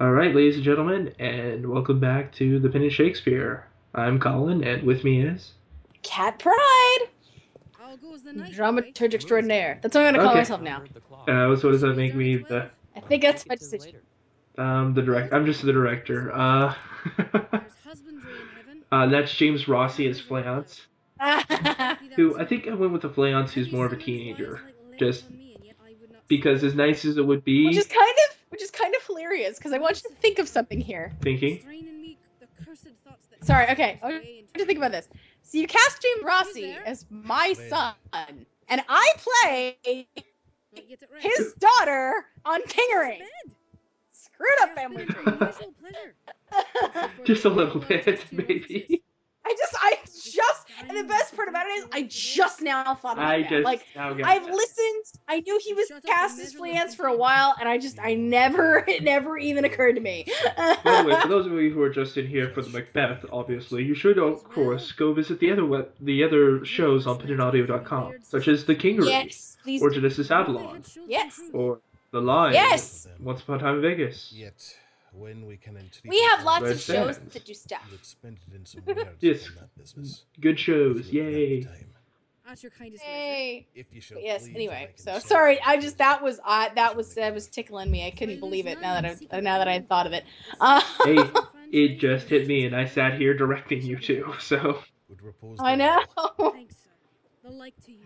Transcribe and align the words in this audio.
All 0.00 0.12
right, 0.12 0.34
ladies 0.34 0.54
and 0.56 0.64
gentlemen, 0.64 1.12
and 1.18 1.68
welcome 1.68 1.98
back 1.98 2.32
to 2.34 2.60
the 2.60 2.68
Pendant 2.68 2.92
Shakespeare. 2.92 3.66
I'm 3.94 4.20
Colin, 4.20 4.62
and 4.62 4.84
with 4.84 5.02
me 5.02 5.22
is. 5.22 5.52
Cat 6.02 6.38
Pryde, 6.38 7.08
How 7.76 7.96
goes 7.96 8.22
the 8.22 8.32
night, 8.32 8.52
dramaturge 8.52 9.14
extraordinaire. 9.14 9.80
That's 9.82 9.94
what 9.96 10.04
I'm 10.06 10.14
gonna 10.14 10.18
call 10.22 10.30
Okay. 10.32 10.40
myself 10.40 10.60
now. 10.62 10.82
Uh, 11.26 11.56
so 11.56 11.70
does 11.72 11.80
that 11.80 11.96
make 11.96 12.14
me 12.14 12.36
the 12.36 12.70
I 12.94 13.00
think 13.00 13.22
that's 13.22 13.46
my 13.48 13.56
decision. 13.56 14.00
um 14.56 14.94
the 14.94 15.02
direct? 15.02 15.32
I'm 15.32 15.46
just 15.46 15.62
the 15.62 15.72
director. 15.72 16.32
Uh, 16.32 16.74
There's 17.16 17.72
husbandry 17.84 18.30
in 18.40 18.48
heaven. 18.56 18.82
uh, 18.92 19.06
that's 19.08 19.34
James 19.34 19.66
Rossi 19.66 20.06
as 20.06 20.20
Fleance, 20.20 20.80
who 22.16 22.38
I 22.38 22.44
think 22.44 22.68
I 22.68 22.74
went 22.74 22.92
with 22.92 23.02
the 23.02 23.10
Fleance 23.10 23.50
who's 23.50 23.72
more 23.72 23.84
of 23.86 23.92
a 23.92 23.96
teenager, 23.96 24.60
just 24.98 25.24
because 26.28 26.62
as 26.62 26.74
nice 26.74 27.04
as 27.04 27.16
it 27.16 27.26
would 27.26 27.42
be, 27.44 27.66
which 27.66 27.76
is 27.76 27.86
kind 27.86 28.14
of 29.32 29.38
which 29.38 29.46
is 29.46 29.58
kind 29.58 29.58
of 29.58 29.58
hilarious 29.58 29.58
because 29.58 29.72
I 29.72 29.78
want 29.78 30.02
you 30.02 30.10
to 30.10 30.16
think 30.16 30.38
of 30.38 30.48
something 30.48 30.80
here. 30.80 31.12
thinking. 31.20 31.60
Sorry, 33.42 33.68
okay. 33.70 34.00
I 34.02 34.06
want 34.06 34.24
you 34.24 34.44
to 34.54 34.64
think 34.64 34.78
about 34.78 34.92
this. 34.92 35.08
So 35.42 35.58
you 35.58 35.66
cast 35.66 36.02
James 36.02 36.24
Rossi 36.24 36.76
as 36.84 37.06
my 37.10 37.54
son, 37.68 37.94
and 38.68 38.82
I 38.88 39.12
play 39.16 39.78
His 40.74 40.98
his 41.18 41.54
daughter 41.54 42.26
on 42.44 42.60
Kingering. 42.62 43.22
Screwed 44.12 44.50
up 44.62 44.74
family 44.74 45.06
tree. 45.06 45.32
Just 47.24 47.44
a 47.44 47.48
little 47.48 47.80
bit, 47.80 48.24
maybe. 48.32 49.02
I 49.50 49.54
just, 49.58 49.74
I 49.80 49.96
just, 50.04 50.66
and 50.88 50.96
the 50.98 51.04
best 51.04 51.34
part 51.34 51.48
about 51.48 51.66
it 51.66 51.70
is, 51.70 51.86
I 51.92 52.02
just 52.02 52.60
now 52.60 52.94
thought 52.94 53.14
about 53.16 53.24
I 53.26 53.42
that. 53.42 53.48
just 53.50 53.64
like, 53.64 53.86
now 53.96 54.10
I've 54.22 54.44
that. 54.44 54.54
listened. 54.54 55.04
I 55.26 55.40
knew 55.40 55.58
he 55.62 55.72
was 55.72 55.88
Shut 55.88 55.96
up 55.98 56.04
cast 56.04 56.38
as 56.38 56.54
measure 56.54 56.58
Fleance 56.76 56.94
for 56.94 57.06
a 57.06 57.16
while, 57.16 57.54
and 57.58 57.66
I 57.68 57.78
just, 57.78 57.98
I 57.98 58.14
never, 58.14 58.84
it 58.88 59.02
never 59.02 59.38
even 59.38 59.64
occurred 59.64 59.94
to 59.94 60.00
me. 60.02 60.26
By 60.56 61.02
the 61.02 61.08
way, 61.08 61.20
for 61.22 61.28
those 61.28 61.46
of 61.46 61.52
you 61.52 61.70
who 61.72 61.80
are 61.82 61.88
just 61.90 62.16
in 62.18 62.26
here 62.26 62.50
for 62.50 62.60
the 62.62 62.68
Macbeth, 62.70 63.24
obviously, 63.32 63.84
you 63.84 63.94
should 63.94 64.18
of 64.18 64.44
course 64.44 64.92
go 64.92 65.12
visit 65.14 65.40
the 65.40 65.50
other 65.50 65.64
web, 65.64 65.88
the 66.00 66.22
other 66.24 66.64
shows 66.66 67.06
on 67.06 67.18
pinaudio.com, 67.18 68.14
such 68.22 68.48
as 68.48 68.64
The 68.66 68.74
Kingery, 68.74 69.06
yes, 69.08 69.56
please. 69.62 69.80
or 69.82 69.90
Genesis 69.90 70.30
Avalon, 70.30 70.82
Yes. 71.06 71.40
or 71.54 71.80
The 72.10 72.20
Line, 72.20 72.52
Yes. 72.52 73.08
Once 73.18 73.40
Upon 73.42 73.56
a 73.56 73.58
Time 73.60 73.74
in 73.76 73.80
Vegas. 73.82 74.30
Yet, 74.34 74.76
when 75.12 75.46
we 75.46 75.56
can 75.56 75.76
entreat 75.76 76.10
We 76.10 76.20
have 76.22 76.44
lots 76.44 76.70
of 76.70 76.80
shows 76.80 77.16
Sands. 77.16 77.32
that 77.34 77.44
do 77.44 77.54
stuff. 77.54 77.80
You'd 77.90 78.04
spend 78.04 78.38
it 78.48 78.54
in 78.54 78.64
some 78.66 78.82
Yes. 79.20 79.48
on 79.48 79.54
that 79.56 79.76
business. 79.76 80.24
Good 80.40 80.58
shows, 80.58 81.00
If 81.08 81.12
yay! 81.12 81.62
time. 81.64 81.94
At 82.46 82.62
your 82.62 82.70
kindest 82.70 83.04
leisure. 83.04 83.14
Hey. 83.14 83.66
If 83.74 83.92
you 83.92 84.00
shall 84.00 84.16
But 84.16 84.24
yes. 84.24 84.46
Anyway, 84.46 84.90
so 84.96 85.18
sorry. 85.18 85.60
I 85.60 85.76
just 85.78 85.98
that 85.98 86.22
was 86.22 86.40
I 86.44 86.70
that 86.76 86.96
was 86.96 87.14
that 87.16 87.34
was 87.34 87.46
tickling 87.46 87.90
me. 87.90 88.06
I 88.06 88.10
couldn't 88.10 88.40
believe 88.40 88.66
it 88.66 88.80
now 88.80 88.98
that 88.98 89.18
I 89.30 89.40
now 89.40 89.58
that 89.58 89.68
I 89.68 89.80
thought 89.80 90.06
of 90.06 90.12
it. 90.14 90.24
Uh, 90.60 90.80
Hey, 91.04 91.18
It 91.70 91.98
just 91.98 92.26
hit 92.28 92.46
me, 92.48 92.64
and 92.64 92.74
I 92.74 92.86
sat 92.86 93.20
here 93.20 93.34
directing 93.34 93.82
you 93.82 93.98
two. 93.98 94.32
So 94.40 94.82
Would 95.10 95.20
repose 95.22 95.58
I 95.60 95.74
know. 95.74 96.02
Thanks, 96.52 96.76
sir. 96.76 96.90
The 97.44 97.50
like 97.50 97.74
to 97.84 97.92
you. 97.92 98.04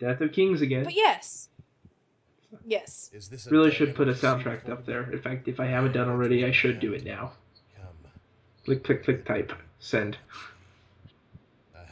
Death 0.00 0.20
of 0.20 0.32
Kings 0.32 0.60
again. 0.62 0.82
But 0.84 0.94
yes, 0.94 1.48
yes. 2.66 3.10
Is 3.14 3.28
this 3.28 3.46
Really 3.46 3.70
should 3.70 3.94
put 3.94 4.08
a 4.08 4.12
soundtrack 4.12 4.68
up 4.68 4.84
there. 4.84 5.10
In 5.10 5.20
fact, 5.20 5.48
if 5.48 5.60
I 5.60 5.66
haven't 5.66 5.92
done 5.92 6.08
already, 6.08 6.44
I 6.44 6.52
should 6.52 6.80
do 6.80 6.92
it 6.92 7.04
now. 7.04 7.32
Come. 7.76 7.86
Click, 8.64 8.84
click, 8.84 9.04
click, 9.04 9.24
type, 9.24 9.52
send. 9.78 10.18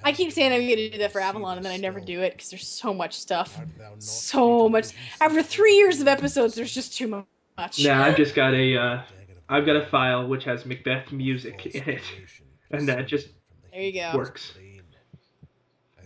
I 0.06 0.12
keep 0.12 0.32
saying 0.32 0.52
I'm 0.52 0.60
gonna 0.60 0.90
do 0.90 0.98
that 0.98 1.12
for 1.12 1.20
Avalon, 1.20 1.56
and 1.56 1.64
then 1.64 1.72
I 1.72 1.78
never 1.78 1.98
do 1.98 2.20
it 2.20 2.34
because 2.34 2.50
there's 2.50 2.66
so 2.68 2.92
much 2.92 3.14
stuff. 3.14 3.58
Art 3.58 3.68
thou 3.78 3.90
not 3.90 4.02
So 4.02 4.68
much. 4.68 4.88
After 5.18 5.42
three 5.42 5.76
years 5.76 6.00
of 6.02 6.08
episodes, 6.08 6.54
there's 6.54 6.74
just 6.74 6.94
too 6.94 7.24
much. 7.56 7.82
Now 7.82 8.02
I've 8.04 8.16
just 8.16 8.34
got 8.34 8.52
a, 8.52 8.76
uh, 8.76 9.02
I've 9.48 9.64
got 9.64 9.76
a 9.76 9.86
file 9.86 10.28
which 10.28 10.44
has 10.44 10.66
Macbeth 10.66 11.10
music 11.10 11.64
in 11.74 11.88
it, 11.88 12.02
and 12.70 12.86
that 12.88 13.06
just 13.06 13.28
There 13.72 13.80
you 13.80 13.92
go. 13.94 14.12
works. 14.14 14.52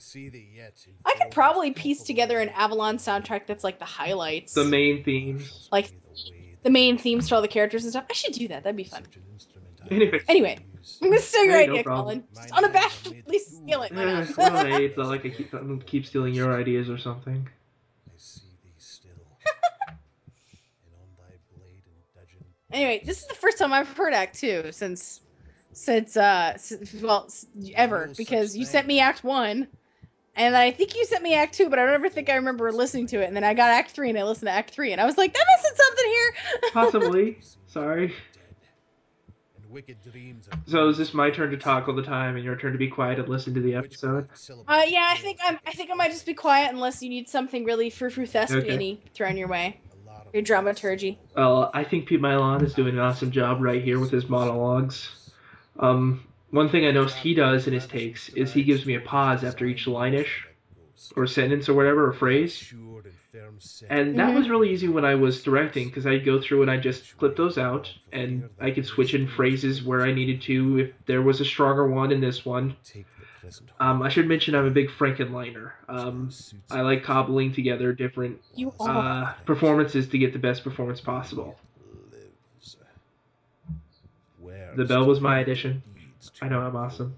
Of 0.08 0.14
pain. 0.14 0.22
I 0.24 0.28
see 0.28 0.28
thee 0.28 0.48
yet 0.56 0.84
in 0.86 0.94
I 1.04 1.14
could 1.18 1.30
probably 1.32 1.72
piece 1.72 2.02
together 2.02 2.38
an. 2.40 2.48
Avalon 2.50 2.98
soundtrack 2.98 3.46
that's 3.46 3.64
like 3.64 3.78
the 3.78 3.84
highlights, 3.84 4.54
The 4.54 4.64
main 4.64 5.04
themes. 5.04 5.68
Like, 5.72 5.92
the 6.62 6.70
main 6.70 6.98
themes 6.98 7.28
to 7.28 7.36
all 7.36 7.42
the 7.42 7.48
characters 7.48 7.84
and 7.84 7.92
stuff. 7.92 8.04
I 8.10 8.14
should 8.14 8.32
do 8.32 8.48
that. 8.48 8.64
That'd 8.64 8.76
be 8.76 8.84
fun. 8.84 9.04
Anyway. 9.90 10.20
Anyway, 10.28 10.58
I'm 11.02 11.08
gonna 11.10 11.20
steal 11.22 11.44
your 11.44 11.58
Hey, 11.58 11.66
no 11.66 11.72
idea, 11.72 11.84
problem. 11.84 12.04
Colin. 12.04 12.24
Just 12.34 12.52
unabashedly 12.52 13.38
steal 13.40 13.82
it. 13.82 13.92
Why 13.92 14.04
Eh, 14.04 14.14
not? 14.38 14.38
well, 14.38 14.64
hey, 14.64 14.84
it's 14.86 14.98
not 14.98 15.08
like 15.08 15.24
I 15.24 15.30
keep, 15.30 15.54
I 15.54 15.60
keep 15.86 16.06
stealing 16.06 16.34
your 16.34 16.58
ideas 16.58 16.90
or 16.90 16.98
something. 16.98 17.48
I 18.06 18.10
see 18.16 18.48
thee 18.62 18.70
still. 18.78 19.10
and 19.88 19.96
on 21.00 21.08
thy 21.16 21.36
blade 21.56 21.82
and 21.86 21.96
dudgeon. 22.14 22.44
Anyway, 22.72 23.02
this 23.04 23.22
is 23.22 23.26
the 23.28 23.34
first 23.34 23.58
time 23.58 23.72
I've 23.72 23.88
heard 23.96 24.12
Act 24.12 24.38
Two 24.38 24.72
since, 24.72 25.20
since 25.72 26.16
uh, 26.16 26.52
s- 26.54 26.72
well, 27.00 27.28
ever 27.74 28.10
because 28.16 28.56
you 28.56 28.64
sent 28.66 28.86
me 28.86 29.00
Act 29.00 29.22
One, 29.24 29.68
and 30.38 30.56
I 30.56 30.70
think 30.70 30.94
you 30.94 31.04
sent 31.04 31.22
me 31.22 31.34
Act 31.34 31.54
Two, 31.54 31.68
but 31.68 31.78
I 31.78 31.84
don't 31.84 31.94
ever 31.94 32.08
think 32.08 32.30
I 32.30 32.36
remember 32.36 32.70
listening 32.72 33.08
to 33.08 33.20
it. 33.20 33.26
And 33.26 33.36
then 33.36 33.44
I 33.44 33.54
got 33.54 33.70
Act 33.70 33.90
Three, 33.90 34.08
and 34.08 34.18
I 34.18 34.22
listened 34.22 34.46
to 34.46 34.52
Act 34.52 34.70
Three, 34.70 34.92
and 34.92 35.00
I 35.00 35.04
was 35.04 35.18
like, 35.18 35.34
"That 35.34 35.44
missing 35.56 35.76
something 35.76 36.06
here." 36.06 36.34
Possibly. 36.72 37.38
Sorry. 37.66 38.14
And 39.56 39.70
wicked 39.70 39.96
dreams 40.10 40.48
are 40.50 40.58
So 40.66 40.88
is 40.88 40.96
this 40.96 41.12
my 41.12 41.30
turn 41.30 41.50
to 41.50 41.56
talk 41.56 41.88
all 41.88 41.94
the 41.94 42.04
time 42.04 42.36
and 42.36 42.44
your 42.44 42.56
turn 42.56 42.72
to 42.72 42.78
be 42.78 42.88
quiet 42.88 43.18
and 43.18 43.28
listen 43.28 43.52
to 43.54 43.60
the 43.60 43.74
episode? 43.74 44.28
Uh, 44.68 44.84
yeah, 44.86 45.10
I 45.12 45.18
think 45.18 45.40
I'm. 45.44 45.58
I 45.66 45.72
think 45.72 45.90
I 45.90 45.94
might 45.94 46.12
just 46.12 46.24
be 46.24 46.34
quiet 46.34 46.72
unless 46.72 47.02
you 47.02 47.10
need 47.10 47.28
something 47.28 47.64
really 47.64 47.90
frou 47.90 48.08
frou 48.08 48.24
thespian 48.24 48.98
thrown 49.14 49.36
your 49.36 49.48
way. 49.48 49.80
Your 50.32 50.42
dramaturgy. 50.42 51.18
Well, 51.34 51.70
I 51.74 51.84
think 51.84 52.06
Pete 52.06 52.20
Milan 52.20 52.64
is 52.64 52.74
doing 52.74 52.94
an 52.94 53.00
awesome 53.00 53.30
job 53.30 53.60
right 53.60 53.82
here 53.82 53.98
with 53.98 54.10
his 54.10 54.28
monologues. 54.28 55.08
Um, 55.78 56.22
one 56.50 56.68
thing 56.68 56.86
I 56.86 56.90
noticed 56.90 57.16
he 57.16 57.34
does 57.34 57.66
in 57.66 57.72
his 57.74 57.86
takes 57.86 58.28
is 58.30 58.52
he 58.52 58.62
gives 58.62 58.86
me 58.86 58.94
a 58.94 59.00
pause 59.00 59.44
after 59.44 59.66
each 59.66 59.86
line-ish, 59.86 60.46
or 61.16 61.26
sentence 61.26 61.68
or 61.68 61.74
whatever, 61.74 62.08
or 62.08 62.12
phrase. 62.12 62.72
And 63.90 64.18
that 64.18 64.30
Mhm. 64.30 64.34
was 64.34 64.48
really 64.48 64.70
easy 64.70 64.88
when 64.88 65.04
I 65.04 65.14
was 65.14 65.42
directing 65.42 65.88
because 65.88 66.06
I'd 66.06 66.24
go 66.24 66.40
through 66.40 66.62
and 66.62 66.70
I'd 66.70 66.82
just 66.82 67.16
clip 67.18 67.36
those 67.36 67.58
out 67.58 67.92
and 68.12 68.48
I 68.60 68.70
could 68.70 68.84
switch 68.86 69.14
in 69.14 69.26
phrases 69.26 69.82
where 69.82 70.02
I 70.02 70.12
needed 70.12 70.42
to 70.42 70.78
if 70.78 70.92
there 71.06 71.22
was 71.22 71.40
a 71.40 71.44
stronger 71.44 71.86
one 71.88 72.12
in 72.12 72.20
this 72.20 72.44
one. 72.44 72.76
Um, 73.80 74.02
I 74.02 74.08
should 74.08 74.26
mention 74.26 74.54
I'm 74.54 74.66
a 74.66 74.70
big 74.70 74.88
Frankenliner. 74.88 75.72
Um, 75.88 76.30
I 76.70 76.80
like 76.82 77.02
cobbling 77.04 77.52
together 77.52 77.92
different 77.92 78.40
uh, 78.80 79.32
performances 79.46 80.08
to 80.08 80.18
get 80.18 80.32
the 80.32 80.38
best 80.38 80.64
performance 80.64 81.00
possible. 81.00 81.56
The 84.76 84.84
bell 84.84 85.06
was 85.06 85.20
my 85.20 85.38
addition. 85.40 85.82
I 86.42 86.48
know 86.48 86.60
I'm 86.60 86.76
awesome. 86.76 87.16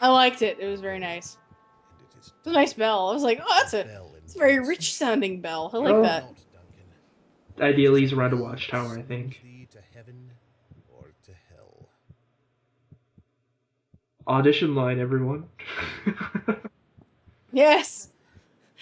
I 0.00 0.08
liked 0.08 0.42
it. 0.42 0.58
It 0.60 0.66
was 0.66 0.80
very 0.80 0.98
nice. 0.98 1.38
It's 2.18 2.32
a 2.44 2.50
nice 2.52 2.74
bell. 2.74 3.08
I 3.08 3.14
was 3.14 3.22
like, 3.22 3.40
oh, 3.42 3.54
that's 3.60 3.72
a, 3.74 4.02
it's 4.18 4.34
a 4.34 4.38
very 4.38 4.58
rich 4.58 4.94
sounding 4.94 5.40
bell. 5.40 5.70
I 5.72 5.78
like 5.78 5.94
Oh. 5.94 6.02
that. 6.02 6.24
Ideally, 7.58 8.02
he's 8.02 8.12
around 8.12 8.34
a 8.34 8.36
watchtower, 8.36 8.98
I 8.98 9.02
think. 9.02 9.40
To 9.70 9.78
heaven 9.94 10.30
or 10.94 11.04
to 11.24 11.30
hell. 11.50 11.88
Audition 14.28 14.74
line, 14.74 15.00
everyone. 15.00 15.44
Yes. 17.52 18.10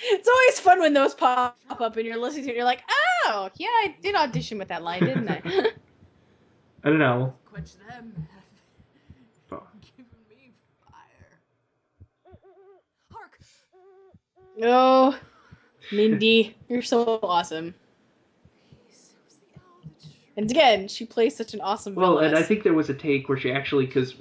It's 0.03 0.27
always 0.29 0.59
fun 0.59 0.81
when 0.81 0.93
those 0.95 1.15
pop 1.15 1.57
up 1.71 1.97
and 1.97 2.05
you're 2.05 2.19
listening 2.19 2.47
to 2.47 2.51
it. 2.51 2.57
You're 2.57 2.65
like, 2.65 2.83
oh, 3.27 3.49
yeah, 3.57 3.69
I 3.69 3.95
did 4.03 4.17
audition 4.17 4.59
with 4.59 4.67
that 4.69 4.83
line, 4.83 5.05
didn't 5.05 5.29
I? 5.29 5.41
I 6.85 6.89
don't 6.91 6.99
know. 6.99 7.35
Quench 7.55 7.75
them. 7.89 8.13
Oh. 9.53 9.63
Give 9.97 10.07
me 10.29 10.53
fire. 10.89 11.39
Hark! 13.13 13.39
oh, 14.61 15.17
Mindy, 15.93 16.57
you're 16.69 16.83
so 16.83 17.21
awesome. 17.23 17.73
Peace 18.89 19.13
was 19.25 19.37
the 19.37 19.61
owl 19.61 19.83
that 19.85 20.03
shrieked. 20.03 20.19
And 20.37 20.51
again, 20.51 20.89
she 20.89 21.07
plays 21.07 21.37
such 21.37 21.55
an 21.55 21.61
awesome 21.61 21.95
Well, 21.95 22.19
and 22.19 22.35
I 22.37 22.43
think 22.43 22.65
there 22.65 22.75
was 22.75 22.91
a 22.91 22.95
take 22.95 23.29
where 23.29 23.39
she 23.39 23.53
actually, 23.53 23.87
because 23.87 24.17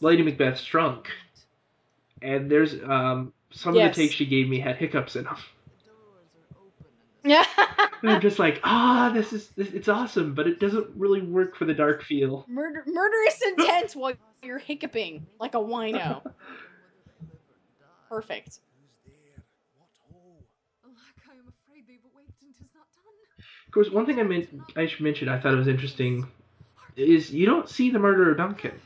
Lady 0.00 0.24
Macbeth's 0.24 0.64
drunk, 0.64 1.08
and 2.20 2.50
there's 2.50 2.74
um 2.82 3.32
some 3.52 3.76
Yes. 3.76 3.90
of 3.90 3.96
the 3.96 4.02
takes 4.02 4.14
she 4.16 4.26
gave 4.26 4.48
me 4.48 4.58
had 4.58 4.74
hiccups 4.76 5.14
in 5.14 5.22
them. 5.22 5.36
The 5.36 5.90
doors 5.90 6.34
are 6.34 6.56
open 6.58 6.90
and 7.22 7.30
the 7.30 7.78
Yeah. 7.78 7.86
And 8.02 8.10
I'm 8.10 8.20
just 8.20 8.38
like, 8.38 8.60
ah, 8.64 9.10
this 9.14 9.32
is 9.32 9.48
this, 9.50 9.68
it's 9.68 9.88
awesome, 9.88 10.34
but 10.34 10.46
it 10.48 10.58
doesn't 10.58 10.88
really 10.96 11.22
work 11.22 11.54
for 11.56 11.64
the 11.64 11.74
dark 11.74 12.02
feel. 12.02 12.44
Murder, 12.48 12.82
murderous 12.86 13.40
intent 13.42 13.92
while 13.94 14.12
you're 14.42 14.58
hiccuping 14.58 15.26
like 15.38 15.54
a 15.54 15.58
wino. 15.58 15.92
whether 15.92 16.02
they 16.02 17.26
live 17.26 17.30
or 17.30 17.60
die. 17.78 17.86
Perfect. 18.08 18.46
Who's 18.48 18.90
there? 19.06 19.44
What 19.76 19.88
ho? 20.10 20.18
Alack, 20.84 20.96
I 21.28 21.32
am 21.34 21.46
afraid 21.48 21.84
they've 21.86 22.00
awaked 22.12 22.42
and 22.42 22.52
'tis 22.58 22.70
not 22.74 22.86
done. 22.92 23.44
Of 23.66 23.72
course, 23.72 23.90
one 23.90 24.04
thing 24.04 24.18
I 24.18 24.24
meant 24.24 24.48
I 24.76 24.86
should 24.86 25.00
mention 25.02 25.28
I 25.28 25.38
thought 25.38 25.52
it 25.52 25.56
was 25.58 25.68
interesting 25.68 26.26
is 26.96 27.30
you 27.32 27.46
don't 27.46 27.68
see 27.68 27.90
the 27.90 27.98
murderer 28.00 28.34
Duncan. 28.34 28.80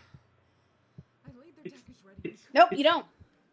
I 1.27 1.31
laid 1.41 1.57
their 1.57 1.65
It's- 1.65 1.83
It's 2.23 2.43
Nope, 2.55 2.69
it's, 2.73 2.79
you 2.79 2.85
don't. 2.85 3.07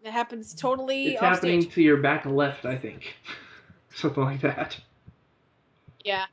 It 0.03 0.11
happens 0.11 0.53
totally 0.53 1.13
It's 1.13 1.21
off 1.21 1.35
happening 1.35 1.61
stage. 1.61 1.73
to 1.75 1.81
your 1.81 1.97
back 1.97 2.25
left, 2.25 2.65
I 2.65 2.75
think, 2.77 3.15
something 3.95 4.21
like 4.23 4.41
that. 4.41 4.77
Yeah. 6.03 6.25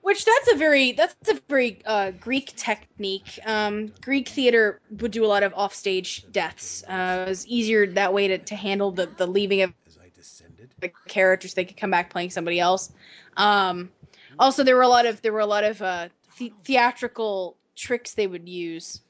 Which 0.00 0.24
that's 0.24 0.52
a 0.52 0.56
very 0.56 0.92
that's 0.92 1.14
a 1.28 1.40
very 1.48 1.80
uh, 1.84 2.12
Greek 2.12 2.54
technique. 2.56 3.38
Um, 3.44 3.92
Greek 4.00 4.28
theater 4.28 4.80
would 5.00 5.10
do 5.10 5.24
a 5.24 5.26
lot 5.26 5.42
of 5.42 5.52
offstage 5.54 6.24
deaths. 6.30 6.84
Uh, 6.88 7.24
it 7.26 7.28
was 7.28 7.46
easier 7.46 7.86
that 7.88 8.14
way 8.14 8.28
to, 8.28 8.38
to 8.38 8.54
handle 8.54 8.92
the, 8.92 9.06
the 9.16 9.26
leaving 9.26 9.62
of 9.62 9.74
As 9.86 9.98
I 9.98 10.08
descended, 10.14 10.72
the 10.78 10.90
characters. 11.08 11.54
They 11.54 11.64
could 11.64 11.76
come 11.76 11.90
back 11.90 12.10
playing 12.10 12.30
somebody 12.30 12.60
else. 12.60 12.92
Um, 13.36 13.90
also, 14.38 14.62
there 14.62 14.76
were 14.76 14.82
a 14.82 14.88
lot 14.88 15.04
of 15.04 15.20
there 15.20 15.32
were 15.32 15.40
a 15.40 15.46
lot 15.46 15.64
of 15.64 15.82
uh, 15.82 16.08
the- 16.38 16.52
theatrical 16.64 17.56
tricks 17.74 18.14
they 18.14 18.26
would 18.28 18.48
use 18.48 19.02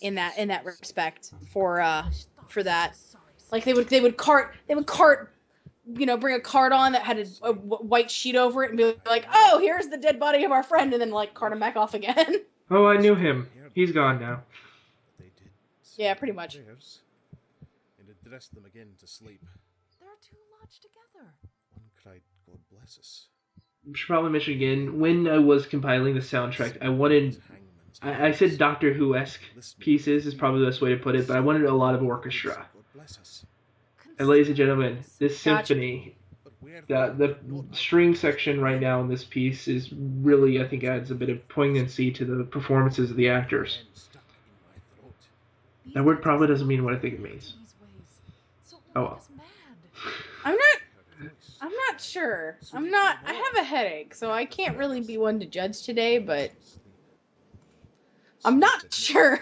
in 0.00 0.14
that 0.14 0.38
in 0.38 0.48
that 0.48 0.64
respect 0.64 1.32
for 1.52 1.80
uh, 1.80 2.08
for 2.48 2.62
that. 2.62 2.96
like 3.52 3.64
they 3.64 3.74
would 3.74 3.88
they 3.88 4.00
would 4.00 4.16
cart 4.16 4.54
they 4.68 4.74
would 4.74 4.86
cart 4.86 5.33
you 5.86 6.06
know 6.06 6.16
bring 6.16 6.34
a 6.34 6.40
cart 6.40 6.72
on 6.72 6.92
that 6.92 7.02
had 7.02 7.18
a 7.42 7.52
white 7.52 8.10
sheet 8.10 8.36
over 8.36 8.64
it 8.64 8.70
and 8.70 8.78
be 8.78 8.94
like 9.06 9.26
oh 9.32 9.58
here's 9.60 9.88
the 9.88 9.98
dead 9.98 10.18
body 10.18 10.44
of 10.44 10.52
our 10.52 10.62
friend 10.62 10.92
and 10.92 11.02
then 11.02 11.10
like 11.10 11.34
cart 11.34 11.52
him 11.52 11.60
back 11.60 11.76
off 11.76 11.94
again 11.94 12.36
Oh, 12.70 12.86
I 12.86 12.96
knew 12.96 13.14
him. 13.14 13.48
He's 13.74 13.92
gone 13.92 14.20
now. 14.20 14.42
They 15.18 15.26
did 15.36 15.50
Yeah, 15.96 16.14
pretty 16.14 16.32
much. 16.32 16.56
And 16.56 16.64
addressed 18.24 18.54
them 18.54 18.64
again 18.64 18.88
to 19.00 19.06
sleep. 19.06 19.40
They're 20.00 20.08
too 20.22 20.36
lodged 20.60 20.82
together. 20.82 21.30
One 21.74 21.84
cried, 22.02 22.20
God 22.46 22.58
bless 22.72 22.98
us. 22.98 23.26
should 23.94 24.06
probably 24.06 24.30
mention 24.30 24.54
again 24.54 24.98
when 24.98 25.28
I 25.28 25.38
was 25.38 25.66
compiling 25.66 26.14
the 26.14 26.20
soundtrack, 26.20 26.78
I 26.82 26.88
wanted. 26.88 27.40
I, 28.02 28.28
I 28.28 28.32
said 28.32 28.56
Doctor 28.58 28.92
Who 28.92 29.14
esque 29.14 29.42
pieces 29.78 30.26
is 30.26 30.34
probably 30.34 30.60
the 30.60 30.66
best 30.66 30.80
way 30.80 30.90
to 30.90 30.96
put 30.96 31.14
it, 31.16 31.26
but 31.26 31.36
I 31.36 31.40
wanted 31.40 31.64
a 31.64 31.74
lot 31.74 31.94
of 31.94 32.02
orchestra. 32.02 32.66
God 34.18 34.24
bless 34.26 34.26
us. 34.26 34.26
And 34.26 34.28
ladies 34.28 34.48
and 34.48 34.56
gentlemen, 34.56 34.98
this 35.18 35.38
symphony, 35.38 36.16
But 36.44 36.52
where 36.60 36.82
the 36.86 37.14
the 37.18 37.76
string 37.76 38.14
section 38.14 38.60
right 38.60 38.80
now 38.80 39.00
in 39.00 39.08
this 39.08 39.24
piece 39.24 39.68
is 39.68 39.92
really, 39.92 40.60
I 40.62 40.68
think, 40.68 40.84
adds 40.84 41.10
a 41.10 41.14
bit 41.14 41.30
of 41.30 41.46
poignancy 41.48 42.10
to 42.12 42.24
the 42.24 42.44
performances 42.44 43.10
of 43.10 43.16
the 43.16 43.28
actors. 43.28 43.76
pen 43.76 43.86
stuck 43.94 44.22
in 44.46 44.52
my 44.68 45.00
throat. 45.00 45.14
These 45.84 45.94
That 45.94 46.04
word 46.04 46.22
probably 46.22 46.48
doesn't 46.48 46.66
mean 46.66 46.84
what 46.84 46.94
I 46.94 46.98
think 46.98 47.14
it 47.14 47.20
means. 47.20 47.54
these 47.60 47.74
ways. 47.80 48.20
So 48.64 48.76
Oh, 48.96 49.02
well. 49.02 49.22
i'm 50.44 50.52
not 50.54 50.60
Heard 51.18 51.26
a 51.26 51.34
voice. 51.34 51.56
i'm 51.60 51.72
not 51.88 52.00
sure 52.00 52.56
i'm 52.74 52.90
not 52.90 53.16
i 53.26 53.32
have 53.32 53.56
a 53.58 53.62
headache 53.62 54.14
so 54.14 54.30
i 54.30 54.44
can't 54.44 54.76
really 54.76 55.00
be 55.00 55.16
one 55.16 55.40
to 55.40 55.46
judge 55.46 55.82
today 55.82 56.18
but 56.18 56.50
I'm 58.46 58.58
not 58.58 58.92
sure. 58.92 59.40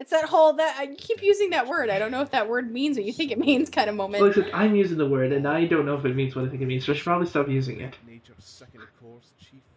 It's 0.00 0.10
that 0.10 0.24
whole 0.24 0.54
that 0.54 0.76
I 0.78 0.86
keep 0.86 1.22
using 1.22 1.50
that 1.50 1.68
word. 1.68 1.90
I 1.90 1.98
don't 1.98 2.10
know 2.10 2.22
if 2.22 2.30
that 2.32 2.48
word 2.48 2.70
means 2.70 2.96
what 2.96 3.04
you 3.04 3.12
think 3.12 3.30
it 3.30 3.38
means 3.38 3.70
kind 3.70 3.88
of 3.88 3.96
Well, 3.96 4.08
moment 4.08 4.36
except 4.36 4.54
I'm 4.54 4.74
using 4.74 4.98
the 4.98 5.06
word, 5.06 5.32
and 5.32 5.46
I 5.46 5.64
don't 5.64 5.86
know 5.86 5.94
if 5.94 6.04
it 6.04 6.14
means 6.16 6.34
what 6.34 6.44
I 6.44 6.48
think 6.48 6.62
it 6.62 6.66
means, 6.66 6.86
so 6.86 6.92
I 6.92 6.96
should 6.96 7.04
probably 7.04 7.26
stop 7.26 7.48
using 7.48 7.80
it. 7.80 7.94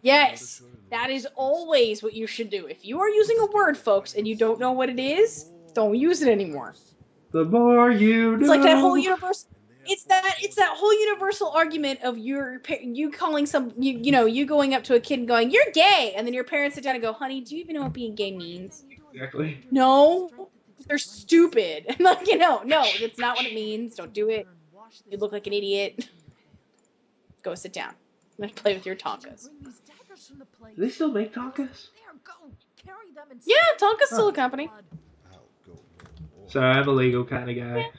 yes 0.02 0.62
that 0.90 1.10
is 1.10 1.26
always 1.36 2.02
what 2.02 2.14
you 2.14 2.26
should 2.26 2.50
do. 2.50 2.66
If 2.66 2.84
you 2.84 3.00
are 3.00 3.08
using 3.08 3.38
a 3.40 3.46
word 3.52 3.76
folks 3.76 4.14
and 4.14 4.26
you 4.26 4.36
don't 4.36 4.60
know 4.60 4.72
what 4.72 4.88
it 4.88 4.98
is 4.98 5.50
don't 5.74 5.94
use 5.94 6.22
it 6.22 6.28
anymore. 6.28 6.74
The 7.32 7.44
more 7.44 7.90
you 7.90 8.36
know. 8.36 8.40
it's 8.40 8.48
like 8.48 8.62
that 8.62 8.78
whole 8.78 8.96
universe 8.96 9.46
it's 9.88 10.04
that 10.04 10.34
it's 10.40 10.56
that 10.56 10.74
whole 10.76 10.98
universal 10.98 11.50
argument 11.50 12.00
of 12.02 12.18
your 12.18 12.58
pa- 12.60 12.82
you 12.82 13.10
calling 13.10 13.46
some 13.46 13.72
you 13.78 13.92
you 13.92 14.12
know 14.12 14.26
you 14.26 14.46
going 14.46 14.74
up 14.74 14.84
to 14.84 14.94
a 14.94 15.00
kid 15.00 15.20
and 15.20 15.28
going 15.28 15.50
you're 15.50 15.70
gay 15.72 16.14
and 16.16 16.26
then 16.26 16.34
your 16.34 16.44
parents 16.44 16.74
sit 16.74 16.82
down 16.84 16.94
and 16.94 17.02
go 17.02 17.12
honey 17.12 17.40
do 17.40 17.54
you 17.54 17.62
even 17.62 17.76
know 17.76 17.82
what 17.82 17.92
being 17.92 18.14
gay 18.14 18.32
means 18.32 18.84
Exactly. 19.16 19.58
no 19.70 20.30
they're 20.86 20.98
stupid 20.98 21.86
and 21.88 22.00
like 22.00 22.26
you 22.26 22.36
know 22.36 22.60
no 22.64 22.84
that's 23.00 23.18
not 23.18 23.36
what 23.36 23.46
it 23.46 23.54
means 23.54 23.94
don't 23.94 24.12
do 24.12 24.28
it 24.28 24.46
you 25.10 25.16
look 25.16 25.32
like 25.32 25.46
an 25.46 25.54
idiot 25.54 26.08
go 27.42 27.54
sit 27.54 27.72
down 27.72 27.94
and 28.38 28.54
play 28.54 28.74
with 28.74 28.84
your 28.84 28.94
tonkas 28.94 29.48
these 29.62 29.80
daggers 29.80 30.28
from 30.28 30.38
the 30.38 30.44
place. 30.44 30.74
Do 30.76 30.82
they 30.82 30.90
still 30.90 31.10
make 31.12 31.34
tonkas? 31.34 31.54
There, 31.56 32.14
go. 32.24 32.50
Carry 32.84 33.12
them 33.14 33.26
and 33.30 33.40
yeah 33.46 33.56
stab 33.76 33.90
tonka's 33.90 34.08
still 34.08 34.28
a 34.28 34.32
company 34.32 34.66
blood. 34.66 34.84
So 36.48 36.60
I'm 36.60 36.86
a 36.86 36.92
Lego 36.92 37.24
kind 37.24 37.50
of 37.50 37.56
guy. 37.56 37.90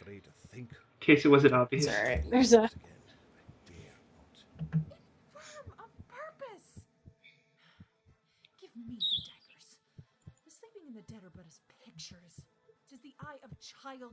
Afraid 0.00 0.24
to 0.24 0.30
think. 0.50 0.70
In 0.70 0.76
case 1.00 1.24
it 1.24 1.28
wasn't 1.28 1.52
it's 1.52 1.86
obvious. 1.86 1.88
alright 1.88 2.30
there's 2.30 2.52
a 2.54 2.70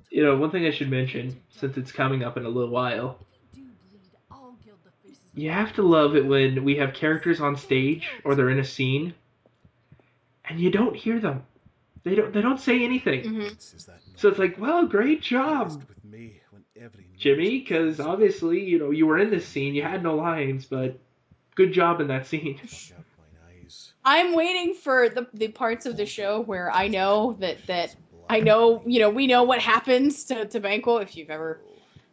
You 0.09 0.23
know, 0.23 0.37
one 0.37 0.51
thing 0.51 0.65
I 0.65 0.71
should 0.71 0.89
mention, 0.89 1.39
since 1.49 1.77
it's 1.77 1.91
coming 1.91 2.23
up 2.23 2.37
in 2.37 2.45
a 2.45 2.49
little 2.49 2.69
while, 2.69 3.19
you 3.53 3.63
do 3.63 3.69
bleed, 3.89 4.11
I'll 4.29 4.55
gild 4.65 4.79
the 4.83 4.91
faces 5.07 5.23
of 5.31 5.37
you 5.39 5.49
all 5.49 5.55
have 5.55 5.73
to 5.75 5.81
love 5.81 6.15
it 6.15 6.25
when 6.25 6.63
we 6.63 6.75
have 6.77 6.93
characters 6.93 7.39
on 7.39 7.55
stage 7.55 8.07
or 8.23 8.35
they're 8.35 8.49
in 8.49 8.59
a 8.59 8.65
scene, 8.65 9.13
and 10.45 10.59
you 10.59 10.69
don't 10.71 10.95
hear 10.95 11.19
them. 11.19 11.43
They 12.03 12.15
don't. 12.15 12.33
They 12.33 12.41
don't 12.41 12.59
say 12.59 12.83
anything. 12.83 13.23
Mhm. 13.23 13.57
Is 13.75 13.85
that 13.85 13.93
not 14.07 14.19
So 14.19 14.29
it's 14.29 14.39
like, 14.39 14.57
well, 14.59 14.87
great 14.87 15.21
job, 15.21 15.67
raised 15.67 15.87
with 15.87 16.03
me 16.03 16.41
when 16.49 16.63
every 16.81 17.05
Jimmy, 17.17 17.59
because 17.59 17.99
obviously, 17.99 18.63
you 18.63 18.79
know, 18.79 18.89
you 18.89 19.05
were 19.05 19.19
in 19.19 19.29
this 19.29 19.45
scene. 19.47 19.75
You 19.75 19.83
had 19.83 20.01
no 20.01 20.15
lines, 20.15 20.65
but 20.65 20.97
good 21.55 21.71
job 21.71 22.01
in 22.01 22.07
that 22.07 22.25
scene. 22.25 22.59
Shut 22.67 22.97
mine 23.19 23.27
eyes. 23.63 23.93
i'm 24.03 24.33
waiting 24.35 24.73
for 24.73 25.09
the 25.09 25.27
the 25.33 25.49
parts 25.49 25.85
of 25.85 25.95
the 25.95 26.07
show 26.07 26.41
where 26.41 26.71
i 26.71 26.87
know 26.87 27.37
that 27.39 27.63
that 27.67 27.95
i 28.31 28.39
know 28.39 28.81
you 28.85 28.99
know 28.99 29.09
we 29.09 29.27
know 29.27 29.43
what 29.43 29.59
happens 29.59 30.23
to 30.23 30.45
to 30.45 30.59
banquo 30.59 30.97
if 30.97 31.15
you've 31.15 31.29
ever 31.29 31.59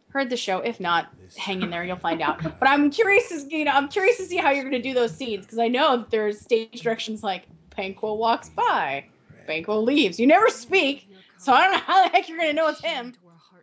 heard 0.09 0.29
the 0.29 0.37
show 0.37 0.59
if 0.59 0.79
not 0.79 1.07
hang 1.37 1.61
in 1.61 1.69
there 1.69 1.83
you'll 1.83 1.95
find 1.95 2.21
out 2.21 2.41
but 2.59 2.67
i'm 2.67 2.89
curious 2.89 3.27
to 3.29 3.55
you 3.55 3.63
know 3.65 3.71
i'm 3.71 3.87
curious 3.87 4.17
to 4.17 4.25
see 4.25 4.37
how 4.37 4.51
you're 4.51 4.63
going 4.63 4.81
to 4.81 4.87
do 4.89 4.93
those 4.93 5.15
scenes 5.15 5.45
because 5.45 5.59
i 5.59 5.67
know 5.67 6.05
there's 6.09 6.39
stage 6.39 6.81
directions 6.81 7.23
like 7.23 7.43
banquo 7.75 8.13
walks 8.13 8.49
by 8.49 9.05
banquo 9.47 9.79
leaves 9.79 10.19
you 10.19 10.27
never 10.27 10.49
speak 10.49 11.07
so 11.37 11.53
i 11.53 11.63
don't 11.63 11.73
know 11.73 11.79
how 11.79 12.03
the 12.03 12.09
heck 12.09 12.27
you're 12.27 12.37
going 12.37 12.49
to 12.49 12.55
know 12.55 12.67
it's 12.69 12.81
him 12.81 13.13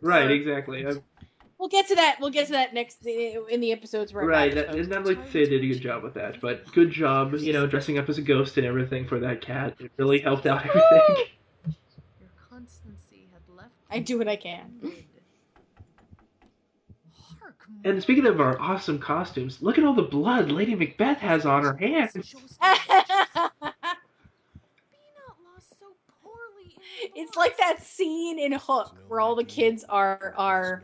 Right, 0.01 0.29
exactly. 0.31 0.85
i 0.85 0.91
we'll 1.59 1.69
get 1.69 1.87
to 1.87 1.95
that 1.95 2.17
we'll 2.19 2.29
get 2.29 2.45
to 2.47 2.53
that 2.53 2.73
next 2.73 3.05
in 3.05 3.59
the 3.61 3.71
episodes 3.71 4.13
right, 4.13 4.27
right, 4.27 4.55
that, 4.55 4.75
and 4.75 4.93
I'd 4.93 5.05
like 5.05 5.23
to 5.25 5.31
say 5.31 5.41
I 5.41 5.45
did 5.45 5.63
a 5.63 5.67
good 5.67 5.81
job 5.81 6.03
with 6.03 6.13
that. 6.13 6.39
But 6.39 6.71
good 6.71 6.91
job, 6.91 7.33
you 7.35 7.53
know, 7.53 7.65
dressing 7.67 7.97
up 7.97 8.07
as 8.09 8.17
a 8.17 8.21
ghost 8.21 8.57
and 8.57 8.65
everything 8.65 9.07
for 9.07 9.19
that 9.19 9.41
cat. 9.41 9.75
It 9.79 9.91
really 9.97 10.19
helped 10.19 10.45
out 10.45 10.65
everything. 10.67 11.25
Your 12.19 12.29
constancy 12.49 13.27
had 13.33 13.41
left 13.55 13.73
i 13.89 13.99
do 13.99 14.17
what 14.17 14.27
i 14.27 14.35
can 14.35 14.71
And 17.83 18.01
speaking 18.01 18.25
of 18.25 18.41
our 18.41 18.59
awesome 18.59 18.99
costumes, 18.99 19.61
look 19.61 19.77
at 19.77 19.83
all 19.83 19.93
the 19.93 20.01
blood 20.03 20.51
Lady 20.51 20.75
Macbeth 20.75 21.19
has 21.19 21.45
on 21.45 21.63
her 21.63 21.77
hands. 21.77 22.13
Be 22.13 22.19
not 22.19 22.73
lost 25.45 25.69
so 25.79 25.85
poorly 26.21 26.75
in 26.75 27.11
the 27.13 27.21
it's 27.21 27.37
like 27.37 27.57
that 27.57 27.81
scene 27.81 28.39
in 28.39 28.51
Hook 28.53 28.97
where 29.07 29.19
all 29.21 29.35
the 29.35 29.43
kids 29.43 29.85
are 29.87 30.33
are 30.37 30.83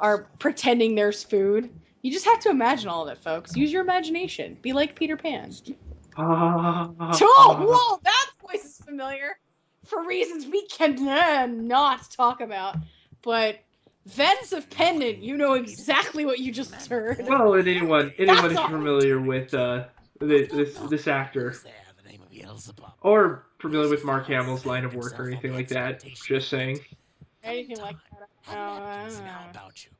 are 0.00 0.26
pretending 0.38 0.94
there's 0.94 1.22
food. 1.22 1.70
You 2.02 2.12
just 2.12 2.26
have 2.26 2.40
to 2.40 2.50
imagine 2.50 2.88
all 2.88 3.08
of 3.08 3.16
it, 3.16 3.22
folks. 3.22 3.56
Use 3.56 3.72
your 3.72 3.82
imagination. 3.82 4.58
Be 4.60 4.74
like 4.74 4.94
Peter 4.96 5.16
Pan. 5.16 5.50
Ah, 6.16 6.90
Oh, 7.00 7.56
whoa, 7.66 8.00
that 8.04 8.30
voice 8.42 8.64
is 8.64 8.78
familiar 8.84 9.38
for 9.84 10.04
reasons 10.06 10.46
we 10.46 10.66
cannot 10.66 12.10
talk 12.10 12.40
about. 12.40 12.76
But 13.22 13.60
Vents 14.06 14.52
of 14.52 14.68
Pendant, 14.70 15.18
you 15.18 15.36
know 15.36 15.54
exactly 15.54 16.24
what 16.24 16.38
you 16.38 16.52
just 16.52 16.74
heard. 16.86 17.24
Well, 17.26 17.54
and 17.54 17.66
anyone 17.66 18.12
anyone 18.18 18.54
That's 18.54 18.60
is 18.66 18.70
familiar 18.70 19.20
with 19.20 19.54
uh, 19.54 19.84
this, 20.20 20.50
this 20.52 20.74
this 20.90 21.08
actor 21.08 21.50
Who's 21.50 21.62
there? 21.62 21.72
The 22.02 22.10
name 22.10 22.22
of 22.22 22.30
Beelzebub. 22.30 22.92
or 23.00 23.46
familiar 23.60 23.88
with 23.88 24.04
Mark 24.04 24.26
Hamill's 24.26 24.66
line 24.66 24.84
of 24.84 24.94
work 24.94 25.18
or 25.18 25.26
anything 25.26 25.54
like 25.54 25.68
that, 25.68 26.04
just 26.26 26.48
saying. 26.50 26.80
Anything 27.42 27.78
like 27.78 27.96
that. 28.10 28.28
I've 28.48 28.54
Oh, 28.56 28.78
not 28.78 29.04
teasing 29.08 29.24
I 29.24 29.42
don't 29.44 29.54
know. 29.54 29.60
you. 29.74 29.90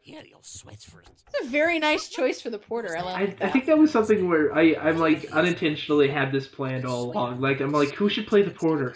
Here, 0.00 0.22
your 0.24 0.38
sweats 0.42 0.84
for 0.84 1.00
it. 1.00 1.08
It's 1.26 1.46
a 1.46 1.50
very 1.50 1.78
nice 1.80 2.08
choice 2.10 2.40
for 2.40 2.48
the 2.50 2.58
porter. 2.58 2.96
I 2.96 3.00
love 3.00 3.16
I. 3.16 3.34
I 3.40 3.48
think 3.50 3.64
that 3.66 3.76
was 3.76 3.90
something 3.90 4.28
where 4.28 4.54
I 4.54 4.76
I'm 4.80 4.98
like 4.98 5.32
unintentionally 5.32 6.08
had 6.08 6.30
this 6.30 6.46
planned 6.46 6.84
all 6.84 7.10
along. 7.10 7.40
Like 7.40 7.60
I'm 7.60 7.72
like, 7.72 7.92
who 7.94 8.08
should 8.08 8.26
play 8.26 8.42
the 8.42 8.50
porter? 8.52 8.94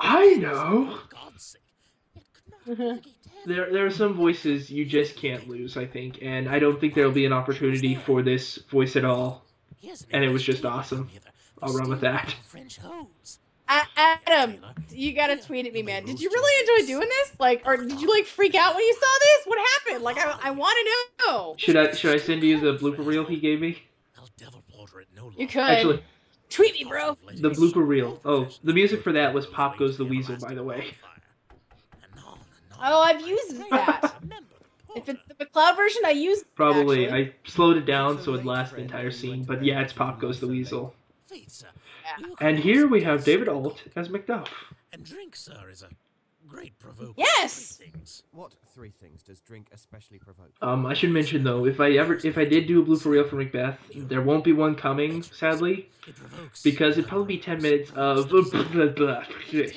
I 0.00 0.34
know. 0.34 0.98
For 1.08 1.14
God's 1.14 1.44
sake. 1.44 1.62
It 2.16 2.24
could 2.32 2.52
not 2.52 2.78
navigate 2.78 3.16
heaven. 3.26 3.46
There 3.46 3.72
there 3.72 3.86
are 3.86 3.90
some 3.90 4.14
voices 4.14 4.70
you 4.70 4.84
just 4.84 5.16
can't 5.16 5.48
lose. 5.48 5.76
I 5.76 5.86
think, 5.86 6.18
and 6.22 6.48
I 6.48 6.58
don't 6.58 6.80
think 6.80 6.94
there'll 6.94 7.12
be 7.12 7.26
an 7.26 7.32
opportunity 7.32 7.94
for 7.94 8.22
this 8.22 8.56
voice 8.70 8.96
at 8.96 9.04
all. 9.04 9.44
And 10.10 10.24
it 10.24 10.28
was 10.28 10.42
just 10.42 10.64
awesome. 10.64 11.08
I'll 11.62 11.72
run 11.72 11.88
with 11.88 12.00
that. 12.00 12.34
French 12.46 12.78
hose. 12.78 13.38
Adam, 13.68 14.56
you 14.90 15.12
gotta 15.14 15.36
tweet 15.36 15.66
at 15.66 15.72
me, 15.72 15.82
man. 15.82 16.04
Did 16.04 16.20
you 16.20 16.28
really 16.28 16.82
enjoy 16.82 16.92
doing 16.92 17.08
this? 17.08 17.32
Like, 17.38 17.62
or 17.64 17.76
did 17.76 18.00
you 18.00 18.08
like 18.08 18.26
freak 18.26 18.54
out 18.56 18.74
when 18.74 18.82
you 18.82 18.94
saw 18.94 19.18
this? 19.20 19.46
What 19.46 19.58
happened? 19.58 20.02
Like, 20.04 20.18
I, 20.18 20.48
I 20.48 20.50
want 20.50 20.76
to 20.76 21.26
know. 21.26 21.54
Should 21.56 21.76
I 21.76 21.92
should 21.92 22.14
I 22.14 22.18
send 22.18 22.42
you 22.42 22.58
the 22.58 22.76
blooper 22.76 23.06
reel 23.06 23.24
he 23.24 23.38
gave 23.38 23.60
me? 23.60 23.82
I'll 24.18 24.28
devil 24.36 24.62
porter 24.68 25.00
it 25.00 25.08
no 25.14 25.24
longer. 25.24 25.40
You 25.40 25.46
could. 25.46 25.60
Actually, 25.60 26.02
Tweet 26.50 26.74
me, 26.74 26.84
bro. 26.84 27.16
the 27.36 27.50
blooper 27.50 27.86
reel. 27.86 28.20
Oh, 28.24 28.48
the 28.64 28.72
music 28.72 29.02
for 29.02 29.12
that 29.12 29.32
was 29.32 29.46
Pop 29.46 29.78
Goes 29.78 29.96
the 29.96 30.04
Weasel, 30.04 30.36
by 30.36 30.52
the 30.52 30.62
way. 30.62 30.94
And 32.02 32.24
on 32.24 32.34
and 32.34 32.80
on. 32.80 32.92
Oh, 32.92 33.00
I've 33.00 33.26
used 33.26 33.70
that. 33.70 34.14
If 34.96 35.08
it's 35.08 35.20
the 35.28 35.34
McCloud 35.46 35.76
version, 35.76 36.02
I 36.04 36.10
used. 36.10 36.44
Probably 36.56 37.06
actually. 37.06 37.30
I 37.30 37.48
slowed 37.48 37.76
it 37.76 37.86
down 37.86 38.20
so 38.20 38.34
it 38.34 38.44
lasts 38.44 38.74
the 38.74 38.80
entire 38.80 39.12
scene, 39.12 39.44
but 39.44 39.64
yeah, 39.64 39.80
it's 39.80 39.92
Pop 39.92 40.20
Goes 40.20 40.40
the 40.40 40.48
Weasel. 40.48 40.92
Yeah. 41.30 42.26
And 42.40 42.58
here 42.58 42.88
we 42.88 43.00
have. 43.04 43.24
David 43.24 43.48
Alt 43.48 43.82
as 43.94 44.08
Macduff. 44.08 44.48
And 44.92 45.04
drink, 45.04 45.36
sir, 45.36 45.70
is 45.70 45.82
a 45.82 45.88
great 46.50 46.78
provoker. 46.78 47.12
Yes! 47.16 47.76
Three 47.76 47.86
things. 47.86 48.22
What 48.32 48.54
three 48.74 48.92
things 49.00 49.22
does 49.22 49.40
drink 49.40 49.68
especially 49.72 50.18
provoke? 50.18 50.52
Um, 50.60 50.84
I 50.84 50.94
should 50.94 51.10
mention 51.10 51.44
though, 51.44 51.64
if 51.66 51.80
I 51.80 51.92
ever, 51.92 52.18
if 52.24 52.36
I 52.36 52.44
did 52.44 52.66
do 52.66 52.80
a 52.80 52.84
blue 52.84 52.96
for 52.96 53.10
real 53.10 53.24
for 53.24 53.36
Macbeth, 53.36 53.78
there 53.94 54.20
won't 54.20 54.44
be 54.44 54.52
one 54.52 54.74
coming, 54.74 55.22
sadly, 55.22 55.88
because 56.62 56.98
it'd 56.98 57.08
probably 57.08 57.36
be 57.36 57.42
ten 57.42 57.62
minutes 57.62 57.90
of 57.94 58.28
takes 58.30 58.44
away 58.54 58.88
the 58.94 59.72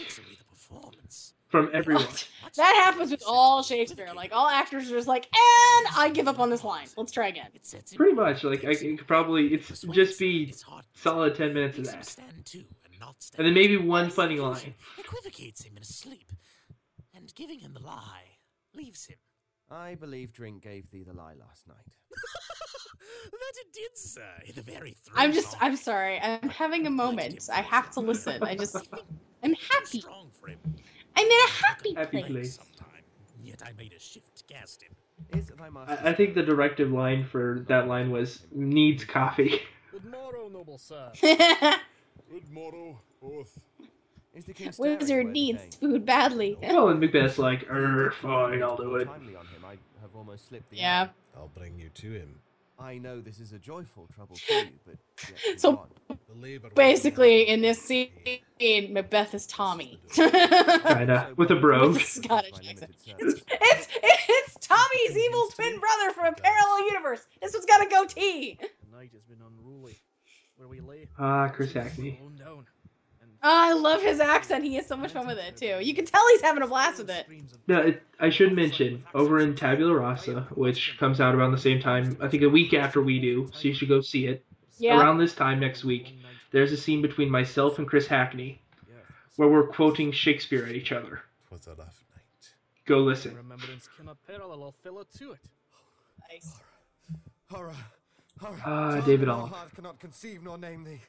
performance. 0.50 1.34
from 1.50 1.70
everyone. 1.74 2.06
That 2.56 2.84
happens 2.86 3.10
with 3.10 3.24
all 3.26 3.64
Shakespeare. 3.64 4.10
Like 4.16 4.32
all 4.32 4.48
actors 4.48 4.86
are 4.88 4.94
just 4.96 5.08
like, 5.08 5.26
and 5.26 5.88
I 5.98 6.12
give 6.14 6.28
up 6.28 6.40
on 6.40 6.52
this 6.52 6.64
line. 6.64 6.86
Let's 6.96 7.12
try 7.12 7.30
again. 7.30 7.48
It 7.56 7.66
sets 7.66 7.92
him 7.92 7.98
Pretty 7.98 8.14
much, 8.14 8.44
like 8.44 8.64
I 8.64 8.76
could 8.76 9.08
probably, 9.08 9.48
it's 9.48 9.82
just 9.82 10.20
be 10.20 10.46
his 10.46 10.62
heart 10.62 10.86
solid 10.94 11.34
ten 11.34 11.56
minutes 11.56 11.80
of 11.80 11.86
that, 11.86 12.16
and 12.20 12.64
not 13.04 13.22
stand 13.22 13.40
and 13.40 13.48
then 13.48 13.54
maybe 13.54 13.78
one 13.78 14.10
funny 14.10 14.40
line. 14.40 14.74
Equivocates 14.98 15.64
him 15.64 15.74
in 15.76 15.80
his 15.80 15.96
sleep, 15.96 16.32
and 17.14 17.34
giving 17.36 17.60
him 17.60 17.74
the 17.74 17.80
lie 17.82 18.38
leaves 18.76 19.06
him. 19.06 19.18
I 19.72 19.96
believe 19.96 20.34
drink 20.34 20.64
gave 20.64 20.90
thee 20.92 21.04
the 21.04 21.14
lie 21.14 21.34
last 21.40 21.68
night. 21.68 21.78
that 23.32 23.54
it 23.58 23.74
did, 23.74 23.98
sir. 23.98 24.30
In 24.46 24.56
the 24.56 24.62
very 24.62 24.96
I'm 25.16 25.32
just, 25.32 25.54
of- 25.54 25.60
I'm 25.62 25.76
sorry. 25.76 26.20
I'm 26.20 26.50
having 26.50 26.86
a 26.88 26.92
moment. 26.92 27.50
I 27.52 27.62
have 27.62 27.92
to 27.92 28.00
listen. 28.02 28.44
I 28.44 28.56
just, 28.56 28.76
I'm 29.44 29.54
happy. 29.54 30.00
strong 30.00 30.30
for 30.40 30.48
him. 30.50 30.60
I'm 31.16 31.26
in 31.26 31.32
a 31.32 31.50
happy 31.50 31.94
Happy 31.96 32.20
place. 32.20 32.32
place. 32.32 32.56
Sometime, 32.56 33.04
yet 33.42 33.62
I 33.66 33.72
made 33.78 33.94
a 33.94 34.00
shift 34.00 34.36
to 34.38 34.54
cast 34.54 34.84
him. 34.84 34.92
Is 35.38 35.52
I, 35.60 36.10
I 36.10 36.14
think 36.14 36.36
the 36.36 36.44
directive 36.44 36.92
line 36.92 37.24
for 37.26 37.66
that 37.68 37.88
line 37.88 38.12
was 38.12 38.46
needs 38.52 39.04
coffee. 39.06 39.62
Good 39.92 40.06
morrow, 40.06 40.50
noble 40.50 40.78
sir. 40.78 41.12
Good 41.22 42.50
morrow, 42.52 43.00
both. 43.22 43.58
Is 43.80 43.80
the 43.80 43.80
king 43.80 43.90
staring 43.90 44.23
Wizard 44.36 44.80
where 44.80 45.24
the 45.24 45.30
needs 45.30 45.62
day? 45.64 45.70
food 45.80 46.06
badly. 46.06 46.58
Well, 46.62 46.90
and 46.90 47.00
Macbeth's 47.00 47.38
like, 47.38 47.70
er, 47.70 48.14
fine, 48.22 48.64
I'll 48.64 48.78
do 48.78 48.96
it. 48.96 49.08
On 49.08 49.22
him, 49.26 49.36
I 49.66 49.78
have 50.02 50.16
almost 50.16 50.48
slipped 50.50 50.70
the 50.72 50.78
Yeah. 50.78 51.02
hour. 51.02 51.10
I'll 51.38 51.52
bring 51.56 51.78
you 51.78 51.90
to 51.90 52.12
him. 52.12 52.40
I 52.80 52.98
know 52.98 53.22
this 53.22 53.40
is 53.40 53.54
a 53.54 53.60
joyful 53.60 54.08
trouble 54.16 54.36
to 54.36 54.54
you, 54.56 54.70
but 54.86 54.96
yet 55.30 55.46
you 55.46 55.58
So- 55.60 55.72
want. 55.72 55.92
The 56.10 56.18
labor 56.36 56.68
will 56.70 56.76
Basically, 56.76 57.48
in 57.48 57.62
this 57.62 57.80
scene, 57.82 58.10
Macbeth 58.92 59.36
is 59.36 59.46
Tommy. 59.46 60.00
it's, 60.06 60.16
Kinda 60.18 61.34
with 61.38 61.52
a 61.52 61.56
brogue. 61.56 61.94
With 61.94 62.02
a 62.02 62.06
Scottish 62.06 62.52
accent. 62.54 62.82
limited 62.82 63.00
service. 63.06 63.42
it's 63.48 63.88
it's 64.02 64.68
Tommy's 64.68 65.16
evil 65.18 65.48
twin 65.54 65.80
brother 65.80 66.12
from 66.14 66.26
a 66.26 66.32
parallel 66.34 66.86
universe. 66.88 67.26
This 67.42 67.54
one's 67.54 67.66
got 67.66 67.86
a 67.86 67.90
goatee. 67.90 68.58
The 68.60 68.98
night 68.98 69.12
has 69.14 69.22
been 69.24 69.40
unruly. 69.46 69.96
Where 70.56 70.68
we 70.68 70.80
lay, 70.82 71.08
Ah, 71.20 71.50
Chris 71.50 71.74
Hackney. 71.74 72.20
Blown 73.44 73.54
I 73.54 73.74
love 73.74 74.02
his 74.02 74.20
accent. 74.20 74.64
He 74.64 74.76
has 74.76 74.88
so 74.88 74.96
much 74.96 75.12
fun 75.12 75.28
with 75.28 75.38
it 75.38 75.56
too. 75.58 75.80
You 75.82 75.94
can 75.94 76.06
tell 76.06 76.28
he's 76.30 76.42
having 76.42 76.64
a 76.64 76.68
blast 76.68 76.98
with 77.00 77.10
it. 77.10 77.28
No, 77.68 77.80
it, 77.80 78.02
I 78.20 78.30
should 78.30 78.54
mention 78.54 79.04
over 79.14 79.40
in 79.40 79.56
Tabula 79.56 79.94
Rasa, 79.94 80.48
which 80.56 80.98
comes 81.00 81.20
out 81.22 81.36
around 81.36 81.52
the 81.52 81.58
same 81.58 81.80
time. 81.82 82.18
I 82.22 82.28
think 82.28 82.44
a 82.44 82.50
week 82.50 82.74
after 82.74 83.02
we 83.02 83.20
do, 83.20 83.50
so 83.54 83.68
you 83.68 83.74
should 83.74 83.90
go 83.90 84.02
see 84.02 84.28
it. 84.28 84.44
Yeah. 84.80 85.00
Around 85.00 85.20
this 85.20 85.36
time 85.36 85.60
next 85.60 85.84
week, 85.84 86.16
there's 86.52 86.72
a 86.72 86.78
scene 86.78 87.02
between 87.02 87.30
myself 87.30 87.78
and 87.78 87.88
Chris 87.88 88.08
Hackney 88.08 88.60
where 89.36 89.50
we're 89.50 89.68
quoting 89.68 90.12
Shakespeare 90.12 90.66
at 90.66 90.74
each 90.76 90.92
other. 90.92 91.22
Twas 91.48 91.68
a 91.68 91.72
rough 91.72 91.80
night. 91.80 92.50
Go 92.86 93.00
listen. 93.00 93.36
Remembrance 93.36 93.90
cannot 93.98 94.18
parallel 94.28 94.64
or 94.64 94.74
fellow 94.84 95.06
to 95.18 95.32
it. 95.34 95.40
Nice. 96.32 96.60
Horror, 97.50 97.74
horror. 98.40 98.58
Ah, 98.66 98.92
Time 98.92 99.02
David 99.06 99.22
and 99.24 99.32
All. 99.32 99.48
heart 99.48 99.74
cannot 99.76 100.00
conceive 100.00 100.44
nor 100.44 100.58
name 100.58 100.84
thee. 100.84 101.02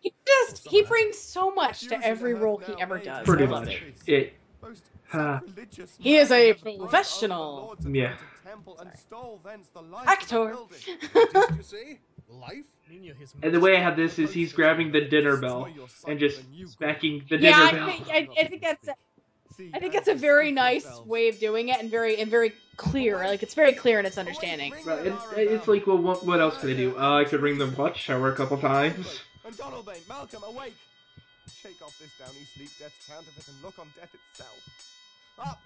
He 0.47 0.51
just 0.53 0.69
he 0.69 0.83
brings 0.83 1.19
so 1.19 1.51
much 1.53 1.89
to 1.89 2.05
every 2.05 2.35
role 2.35 2.59
he 2.59 2.75
ever 2.81 2.99
does. 2.99 3.27
Pretty 3.27 3.47
much. 3.47 3.83
it. 4.07 4.13
It. 4.13 4.33
Most 4.63 4.85
Ah. 5.13 5.41
He 5.99 6.17
is 6.17 6.31
a 6.31 6.49
man 6.49 6.49
that 6.49 6.63
broke 6.63 6.67
open 6.67 6.79
the 6.79 6.79
professional. 6.87 7.77
Yeah. 7.87 8.17
Temple 8.45 8.79
and 8.81 8.99
stole 8.99 9.41
thence 9.45 9.69
the 9.69 9.83
life 9.83 10.09
Actor. 10.09 10.51
Of 10.53 10.69
the 10.71 10.99
building. 11.15 11.29
What 11.33 11.49
did 11.49 11.57
you 11.57 11.63
say? 11.63 11.99
Life? 12.29 12.65
And 13.43 13.55
the 13.55 13.61
way 13.61 13.77
I 13.77 13.81
have 13.81 13.97
this 13.97 14.19
is 14.19 14.33
he's 14.33 14.53
grabbing 14.53 14.93
the 14.93 15.03
dinner 15.03 15.37
bell 15.37 15.69
and 16.07 16.19
just 16.19 16.43
smacking 16.67 17.23
the 17.29 17.39
dinner 17.39 17.49
Yeah, 17.49 17.59
I 17.63 17.73
bell. 17.73 17.87
think 17.89 18.09
I, 18.09 18.29
I 18.41 18.47
think 18.49 18.63
that's 18.63 18.89
a, 18.89 18.95
I 19.73 19.79
think 19.79 19.93
that's 19.93 20.09
a 20.09 20.15
very 20.15 20.51
nice 20.51 20.87
way 21.07 21.29
of 21.29 21.39
doing 21.39 21.69
it 21.69 21.81
and 21.81 21.91
very 21.91 22.21
and 22.21 22.31
very 22.31 22.53
clear. 22.77 23.19
Like 23.19 23.43
it's 23.43 23.55
very 23.55 23.73
clear 23.73 24.01
in 24.01 24.07
its 24.07 24.19
understanding. 24.19 24.75
Right, 24.85 25.07
it, 25.07 25.15
it's 25.37 25.69
like, 25.69 25.87
well, 25.87 25.99
what, 25.99 26.27
what 26.27 26.41
else 26.41 26.59
could 26.59 26.71
I 26.71 26.75
do? 26.75 26.99
Uh, 26.99 27.21
I 27.21 27.25
could 27.25 27.41
ring 27.41 27.59
the 27.59 27.67
watchtower 27.69 28.33
a 28.33 28.37
couple 28.37 28.59
times. 28.59 29.21
And 29.45 29.55
Donalbain, 29.57 30.09
Malcolm, 30.09 30.43
awake! 30.45 30.77
Shake 31.49 31.83
off 31.83 31.99
this 31.99 32.11
downy 32.19 32.45
sleep, 32.55 32.71
death's 32.79 33.07
counterfeit, 33.07 33.47
and 33.49 33.63
look 33.63 33.79
on 33.79 33.87
death 33.95 34.15
itself. 34.15 34.59
Up! 35.39 35.61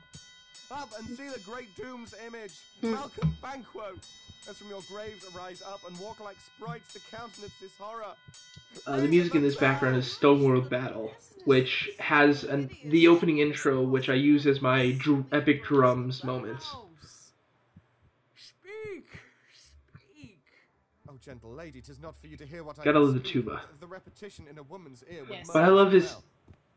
Up 0.70 0.90
and 0.98 1.06
see 1.16 1.28
the 1.28 1.40
great 1.40 1.74
doom's 1.76 2.14
image! 2.26 2.54
Malcolm 2.82 3.36
Banquo! 3.40 3.94
As 4.48 4.56
from 4.56 4.68
your 4.68 4.82
graves 4.88 5.24
arise 5.34 5.62
up 5.62 5.80
and 5.86 5.98
walk 6.00 6.20
like 6.20 6.36
sprites 6.40 6.92
to 6.94 7.00
countenance 7.14 7.52
this 7.60 7.76
horror. 7.78 8.14
Uh, 8.86 8.96
the 8.96 9.08
music 9.08 9.34
in 9.34 9.42
this 9.42 9.56
background 9.56 9.96
is 9.96 10.10
Stone 10.10 10.42
World 10.42 10.68
Battle, 10.68 11.12
which 11.44 11.90
has 11.98 12.44
an, 12.44 12.70
the 12.84 13.08
opening 13.08 13.38
intro, 13.38 13.82
which 13.82 14.08
I 14.08 14.14
use 14.14 14.46
as 14.46 14.60
my 14.60 14.92
dr- 14.98 15.26
epic 15.32 15.64
drums 15.64 16.24
moments. 16.24 16.66
Speak! 18.36 19.06
Speak! 19.54 20.40
Oh, 21.08 21.17
gentle 21.28 21.52
lady, 21.52 21.82
'tis 21.82 22.00
not 22.00 22.16
for 22.16 22.26
you 22.26 22.38
to 22.38 22.46
hear 22.46 22.64
what 22.64 22.78
I 22.78 22.84
Gotta 22.84 23.00
love 23.00 23.12
the 23.12 23.20
tuba. 23.20 23.60
The 23.80 23.86
repetition 23.86 24.46
in 24.50 24.56
a 24.56 24.62
woman's 24.62 25.04
ear 25.10 25.24
Yes. 25.28 25.50
But 25.52 25.62
I 25.62 25.68
love 25.68 25.92
as 25.94 26.04
his 26.04 26.16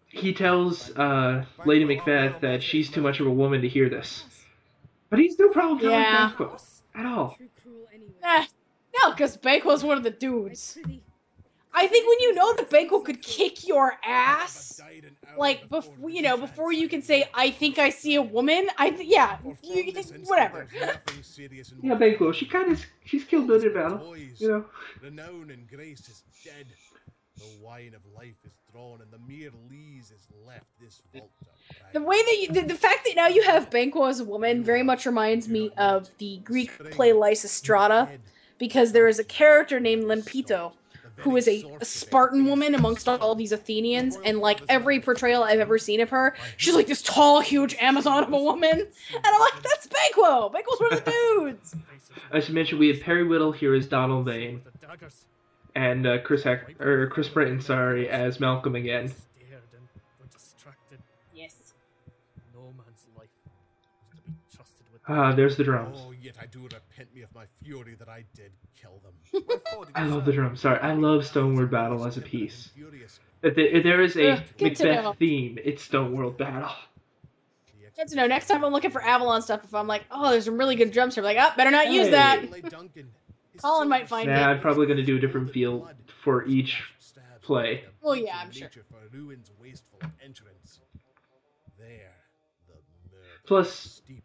he 0.08 0.34
tells 0.34 0.91
uh, 0.98 1.46
Lady 1.65 1.86
Macbeth 1.86 2.41
that 2.41 2.62
she's 2.62 2.89
too 2.89 3.01
much 3.01 3.22
of 3.22 3.27
a 3.27 3.31
woman 3.31 3.62
to 3.62 3.70
hear 3.70 3.88
this. 3.88 4.25
But 5.10 5.20
he's 5.20 5.39
no 5.39 5.48
problem 5.50 5.79
telling 5.79 6.00
Yeah. 6.00 6.27
Banquo 6.27 6.58
at 6.96 7.05
all. 7.05 7.38
Too. 7.38 7.48
Eh, 8.24 8.46
no, 9.01 9.12
because 9.12 9.38
Banquo's 9.38 9.86
one 9.86 9.98
of 9.98 10.03
the 10.03 10.10
I 10.10 10.20
dudes. 10.20 10.77
Prithee, 11.72 11.86
I 11.86 11.88
think 11.88 12.08
when 12.08 12.20
you 12.20 12.36
know 12.36 12.56
that 12.56 12.70
Banquo 12.70 13.00
could 13.00 13.22
kick 13.22 13.68
your 13.68 13.94
ass, 14.04 14.78
Died 14.78 15.06
an 15.06 15.18
hour 15.28 15.38
like 15.38 15.70
before 15.70 15.94
before 15.94 16.10
you 16.10 16.22
know, 16.22 16.38
before 16.38 16.74
you 16.74 16.88
can 16.90 17.01
say, 17.01 17.25
"I 17.34 17.51
think 17.51 17.80
I 17.80 17.90
see 17.90 18.16
a 18.16 18.22
woman," 18.22 18.68
I 18.78 18.92
th- 18.92 19.08
yeah, 19.08 19.38
you, 19.63 19.84
you 19.84 19.92
this 19.94 20.12
whatever. 20.25 20.68
there's 20.72 20.88
nothing 20.88 21.24
serious 21.24 21.72
in 21.72 21.80
Yeah, 21.84 21.96
Banquo, 21.96 22.32
she 22.32 22.46
kind 22.46 22.72
of 22.72 22.86
she's 23.06 23.24
killed 23.24 23.48
Billy 23.48 23.70
Battle. 23.70 23.98
Boys, 23.98 24.40
You 24.40 24.48
know. 24.50 24.66
Renown 25.01 25.51
and 25.51 25.68
grace 25.70 26.08
is 26.10 26.24
dead. 26.44 26.68
The 27.38 27.66
wine 27.66 27.94
of 27.96 28.01
life 28.16 28.36
is 28.46 28.54
drawn, 28.72 29.01
and 29.01 29.12
the 29.12 29.18
mere 29.28 29.50
lees 29.70 30.12
is 30.12 30.28
left 30.46 30.68
this 30.80 31.01
vault. 31.13 31.32
The 31.94 32.01
way 32.01 32.22
that 32.22 32.38
you, 32.40 32.54
the, 32.54 32.68
the 32.68 32.75
fact 32.75 33.06
that 33.06 33.16
now 33.16 33.28
you 33.28 33.42
have 33.44 33.72
Banquo 33.72 34.06
as 34.06 34.20
a 34.20 34.25
woman 34.25 34.63
very 34.63 34.84
much 34.84 35.06
reminds 35.06 35.48
me 35.48 35.72
of 35.78 36.10
the 36.20 36.38
Greek 36.44 36.72
play 36.92 37.12
Lysistrata, 37.12 38.10
because 38.60 38.92
there 38.92 39.08
is 39.08 39.18
a 39.18 39.24
character 39.24 39.80
named 39.80 40.04
Lampito 40.04 40.74
who 41.18 41.38
is 41.38 41.48
a, 41.48 41.65
a 41.82 41.86
Spartan 41.86 42.46
woman 42.46 42.75
amongst 42.75 43.08
all 43.08 43.36
these 43.36 43.51
Athenians, 43.51 44.18
and 44.24 44.39
like 44.39 44.60
every 44.70 45.00
portrayal 45.00 45.44
I've 45.44 45.60
ever 45.60 45.77
seen 45.77 46.00
of 46.01 46.10
her, 46.10 46.36
she's 46.58 46.75
like 46.75 46.88
this 46.88 47.01
tall, 47.01 47.41
huge 47.41 47.75
Amazon 47.80 48.24
of 48.24 48.34
a 48.34 48.38
woman, 48.41 48.72
and 48.72 49.25
I'm 49.25 49.39
like, 49.39 49.62
that's 49.63 49.88
Banquo. 49.88 50.50
Banquo's 50.50 50.80
one 50.80 50.94
of 50.94 51.06
the 51.06 51.12
dudes. 51.12 51.75
I 52.32 52.39
should 52.39 52.56
mention 52.56 52.80
we 52.80 52.88
have 52.89 53.01
Perry 53.01 53.24
Whittle 53.24 53.51
here 53.51 53.74
as 53.75 53.88
Donalbain, 53.88 54.63
With 54.63 54.80
the 54.80 54.88
daggers 54.88 55.25
and 55.75 56.06
uh, 56.08 56.20
Chris 56.20 56.44
Hack- 56.44 56.80
or 56.82 57.08
Chris 57.08 57.30
Britton, 57.30 57.62
sorry, 57.62 58.10
as 58.10 58.39
Malcolm 58.39 58.75
again. 58.75 59.08
stared 59.10 59.62
and. 60.91 61.00
Yes. 61.34 61.74
No 62.53 62.62
man's 62.77 63.08
life 63.18 63.30
was 63.46 64.20
to 64.24 64.30
be 64.30 64.34
trusted 64.56 64.86
with. 64.91 65.01
Ah, 65.08 65.34
there's 65.34 65.56
the 65.58 65.63
drums. 65.63 65.98
Oh, 66.01 66.13
yet 66.22 66.36
I 66.41 66.46
do 66.46 66.60
repent 66.63 67.13
me 67.15 67.22
of 67.22 67.34
my 67.34 67.46
fury 67.63 67.96
that 68.00 68.10
I 68.10 68.24
did 68.36 68.51
kill 68.82 69.02
them. 69.04 69.60
I 69.96 70.06
love 70.06 70.26
the 70.26 70.32
serve? 70.32 70.36
drums. 70.36 70.62
Sorry, 70.62 70.80
I 70.80 70.94
love 70.94 71.26
Stone 71.26 71.56
World 71.56 71.72
Battle 71.72 72.06
as 72.06 72.18
a 72.18 72.22
piece. 72.22 72.70
If 73.44 73.56
there 73.84 74.02
is 74.02 74.16
a 74.18 74.32
Ugh, 74.34 74.44
good 74.58 74.76
to 74.78 74.84
know. 74.84 74.94
Macbeth 75.04 75.18
theme, 75.18 75.58
it's 75.64 75.84
Stone 75.84 76.14
World 76.16 76.38
Battle. 76.38 76.70
The 77.82 77.90
Good 78.04 78.08
to 78.10 78.16
know. 78.16 78.28
Next 78.28 78.48
time 78.48 78.64
I'm 78.64 78.72
looking 78.72 78.92
for 78.92 79.02
Avalon 79.02 79.42
stuff, 79.42 79.64
if 79.64 79.74
I'm 79.74 79.88
like, 79.88 80.04
oh, 80.12 80.32
there's 80.32 80.46
some 80.46 80.58
really 80.58 80.76
good 80.76 80.92
drums 80.92 81.16
here, 81.16 81.24
I'm 81.24 81.36
like, 81.36 81.38
oh, 81.40 81.56
better 81.58 81.72
not 81.72 81.92
use 81.92 82.10
that. 82.10 82.42
Duncan, 82.70 83.10
Colin 83.62 83.90
might 83.90 84.08
find 84.08 84.28
Nah, 84.30 84.36
it. 84.36 84.44
I'm 84.54 84.60
probably 84.62 84.88
gonna 84.88 85.04
do 85.04 85.18
a 85.18 85.20
different 85.20 85.52
feel 85.52 85.90
for 86.24 86.46
each 86.46 86.84
play. 87.42 87.84
Well, 88.02 88.16
yeah, 88.16 88.38
I'm 88.38 88.52
sure. 88.52 88.70
For 88.70 89.16
ruin's 89.18 89.52
wasteful 89.60 90.00
entrance. 90.24 90.80
There, 91.80 92.14
the 92.68 92.76
Plus, 93.48 93.74
steeped 93.74 94.10
in 94.10 94.16
the 94.18 94.22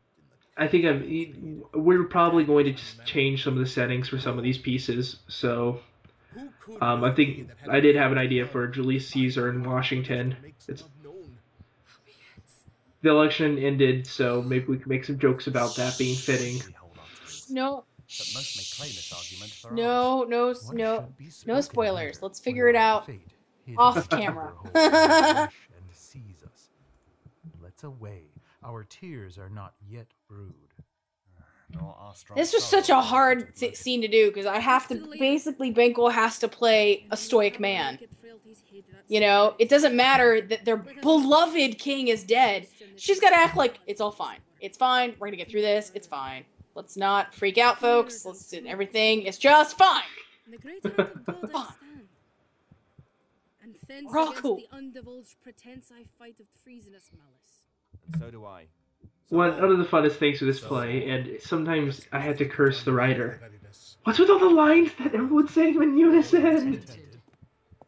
I 0.56 0.68
think 0.68 0.84
I'm, 0.86 1.64
we're 1.74 2.04
probably 2.04 2.44
going 2.44 2.64
to 2.64 2.72
just 2.72 3.04
change 3.04 3.44
some 3.44 3.54
of 3.54 3.58
the 3.58 3.66
settings 3.66 4.08
for 4.08 4.18
some 4.18 4.38
of 4.38 4.44
these 4.44 4.56
pieces. 4.56 5.16
So 5.28 5.80
um, 6.80 7.04
I 7.04 7.14
think 7.14 7.50
I 7.68 7.80
did 7.80 7.96
have 7.96 8.12
an 8.12 8.18
idea 8.18 8.46
for 8.46 8.66
Julius 8.66 9.08
Caesar 9.08 9.50
in 9.50 9.62
Washington. 9.62 10.36
It's 10.68 10.82
the 13.02 13.10
election 13.10 13.58
ended, 13.58 14.06
so 14.06 14.42
maybe 14.42 14.66
we 14.66 14.78
can 14.78 14.88
make 14.88 15.04
some 15.04 15.18
jokes 15.18 15.46
about 15.46 15.76
that 15.76 15.96
being 15.98 16.16
fitting. 16.16 16.54
We 16.54 16.72
hold 16.72 16.98
on 16.98 17.04
to 17.28 17.54
no, 17.54 17.84
But 18.18 18.30
most 18.34 18.56
may 18.56 18.64
claim 18.76 18.94
this 18.94 19.12
argument 19.12 19.52
for 19.52 19.72
no, 19.72 20.24
no, 20.24 20.54
no, 20.72 21.08
no 21.46 21.60
spoilers. 21.60 22.22
Let's 22.22 22.40
figure 22.40 22.68
it 22.68 22.76
out 22.76 23.08
off 23.76 24.08
camera. 24.08 24.54
under 24.64 24.70
holds 24.70 24.74
rush 24.74 25.68
and 25.76 25.84
seize 25.92 26.42
us. 26.42 26.68
Let's 27.62 27.84
away. 27.84 28.24
Our 28.66 28.84
tears 28.84 29.38
are 29.38 29.48
not 29.48 29.74
yet 29.88 30.08
brewed. 30.28 30.52
Nor 31.72 31.94
our 31.98 32.14
This 32.36 32.52
was 32.52 32.64
such 32.64 32.90
a 32.90 33.00
hard 33.00 33.56
scene 33.56 34.00
to 34.02 34.08
do 34.08 34.28
because 34.28 34.46
I 34.46 34.58
have 34.58 34.86
to 34.88 35.08
basically 35.18 35.70
Banquo 35.70 36.08
has 36.08 36.38
to 36.40 36.48
play 36.48 37.06
a 37.10 37.16
stoic 37.16 37.58
man. 37.58 37.98
You 39.08 39.20
know, 39.20 39.54
it 39.58 39.68
doesn't 39.68 39.94
matter 39.94 40.40
that 40.40 40.64
their 40.64 40.76
beloved 40.76 41.78
king 41.78 42.08
is 42.08 42.24
dead. 42.24 42.66
She's 42.96 43.20
got 43.20 43.30
to 43.30 43.36
act 43.36 43.56
like 43.56 43.78
it's 43.86 44.00
all 44.00 44.12
fine. 44.12 44.38
It's 44.60 44.78
fine. 44.78 45.14
We're 45.18 45.28
gonna 45.28 45.36
get 45.36 45.50
through 45.50 45.62
this. 45.62 45.92
It's 45.94 46.06
fine. 46.06 46.44
Let's 46.74 46.96
not 46.96 47.34
freak 47.34 47.58
out, 47.58 47.80
folks. 47.80 48.24
Let's 48.24 48.48
do 48.48 48.64
everything. 48.66 49.22
It's 49.22 49.38
just 49.38 49.78
fine. 49.78 50.02
The 50.50 50.58
great 50.58 50.82
hand 50.82 50.98
of 50.98 51.26
God 51.26 51.44
I 51.44 51.46
Fine. 51.48 51.72
And 53.62 53.76
fence 53.88 54.06
We're 54.08 54.18
all 54.18 54.32
cool. 54.32 54.56
the 54.56 54.68
undivulged 54.72 55.34
pretense 55.42 55.90
I 55.92 56.04
fight 56.18 56.36
of 56.38 56.46
treasonous 56.62 57.10
malice. 57.12 57.65
And 58.12 58.20
so 58.20 58.30
do 58.30 58.44
I. 58.44 58.66
One 59.28 59.60
one 59.60 59.72
of 59.72 59.78
the 59.78 59.84
funnest 59.84 60.16
things 60.16 60.40
with 60.40 60.54
this 60.54 60.60
play, 60.60 61.08
and 61.08 61.40
sometimes 61.40 62.06
I 62.12 62.20
had 62.20 62.38
to 62.38 62.44
curse 62.44 62.84
the 62.84 62.92
writer. 62.92 63.40
What's 64.04 64.20
with 64.20 64.30
all 64.30 64.38
the 64.38 64.48
lines 64.48 64.92
that 65.00 65.14
everyone's 65.14 65.52
saying 65.52 65.82
in 65.82 65.98
unison? 65.98 66.80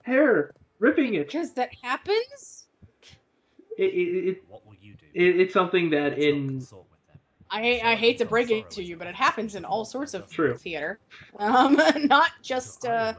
Hair 0.03 0.53
ripping 0.81 1.15
it. 1.15 1.27
Because 1.27 1.53
that 1.53 1.71
happens. 1.83 2.67
It, 3.77 3.85
it, 3.85 4.29
it, 4.29 4.45
What 4.49 4.67
will 4.67 4.75
you 4.81 4.95
do? 4.95 5.07
it 5.15 5.41
it's 5.41 5.55
something 5.55 5.91
that 5.91 6.13
Let's 6.13 6.25
in 6.25 6.49
consort 6.49 6.81
with 6.81 6.88
them. 6.88 6.88
I 7.51 7.81
I 7.85 7.95
hate 7.95 8.19
to 8.19 8.25
break 8.25 8.51
it 8.51 8.71
to 8.71 8.83
you, 8.83 8.97
but 8.97 9.07
it 9.07 9.15
happens 9.15 9.55
in 9.55 9.65
all 9.65 9.85
sorts 9.85 10.15
of 10.15 10.31
True. 10.31 10.57
theater. 10.57 10.99
Um, 11.39 11.81
not 11.97 12.31
just. 12.43 12.85
Uh, 12.85 13.15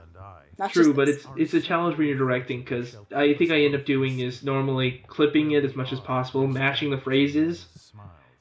not 0.58 0.72
True, 0.72 0.88
just 0.88 0.96
but 0.96 1.10
it's 1.10 1.26
it's 1.38 1.54
a 1.54 1.62
challenge 1.62 1.98
when 1.98 2.08
you're 2.08 2.18
directing 2.18 2.60
because 2.60 2.96
I 3.16 3.34
think 3.34 3.50
I 3.50 3.62
end 3.62 3.76
up 3.76 3.86
doing 3.86 4.20
is 4.20 4.44
normally 4.44 5.04
clipping 5.08 5.52
it 5.52 5.64
as 5.64 5.76
much 5.76 5.94
as 5.94 6.02
possible, 6.02 6.46
matching 6.48 6.92
the 6.92 6.98
phrases, 6.98 7.66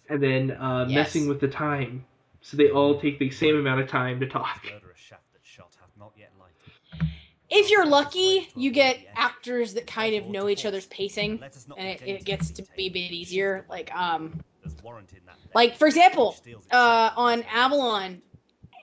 and 0.09 0.23
then 0.23 0.51
uh, 0.51 0.87
Yes. 0.89 0.95
messing 0.95 1.29
with 1.29 1.41
the 1.41 1.49
time, 1.49 2.05
so 2.41 2.57
they 2.57 2.71
all 2.71 3.01
take 3.01 3.19
the 3.21 3.31
same 3.31 3.57
amount 3.57 3.81
of 3.81 3.89
time 3.89 4.19
to 4.21 4.27
talk. 4.27 4.65
Murderous 4.65 4.99
shaft 4.99 5.33
that 5.33 5.45
shot 5.45 5.71
hath 5.81 5.91
not 5.97 6.13
yet 6.17 6.33
lighted. 6.41 7.09
If 7.51 7.71
you're 7.71 7.87
lucky, 7.87 8.49
you 8.57 8.73
get 8.73 8.99
actors 9.15 9.75
that 9.75 9.87
kind 9.87 10.17
of 10.17 10.27
know 10.27 10.49
each 10.49 10.67
other's 10.67 10.87
pacing, 10.87 11.39
Let 11.41 11.57
us 11.57 11.67
not 11.69 11.79
and 11.79 11.89
it, 11.89 12.03
it 12.05 12.25
gets 12.25 12.51
to 12.51 12.65
be 12.77 12.87
a 12.87 12.91
bit 12.91 13.13
easier. 13.13 13.65
Like 13.71 13.95
um, 13.95 14.43
There's 14.73 14.83
warrant 14.83 15.09
that 15.11 15.37
like 15.55 15.77
for 15.77 15.87
example, 15.87 16.29
which 16.29 16.37
steals 16.39 16.65
its 16.65 16.75
uh, 16.75 17.11
on 17.17 17.43
Avalon, 17.45 18.23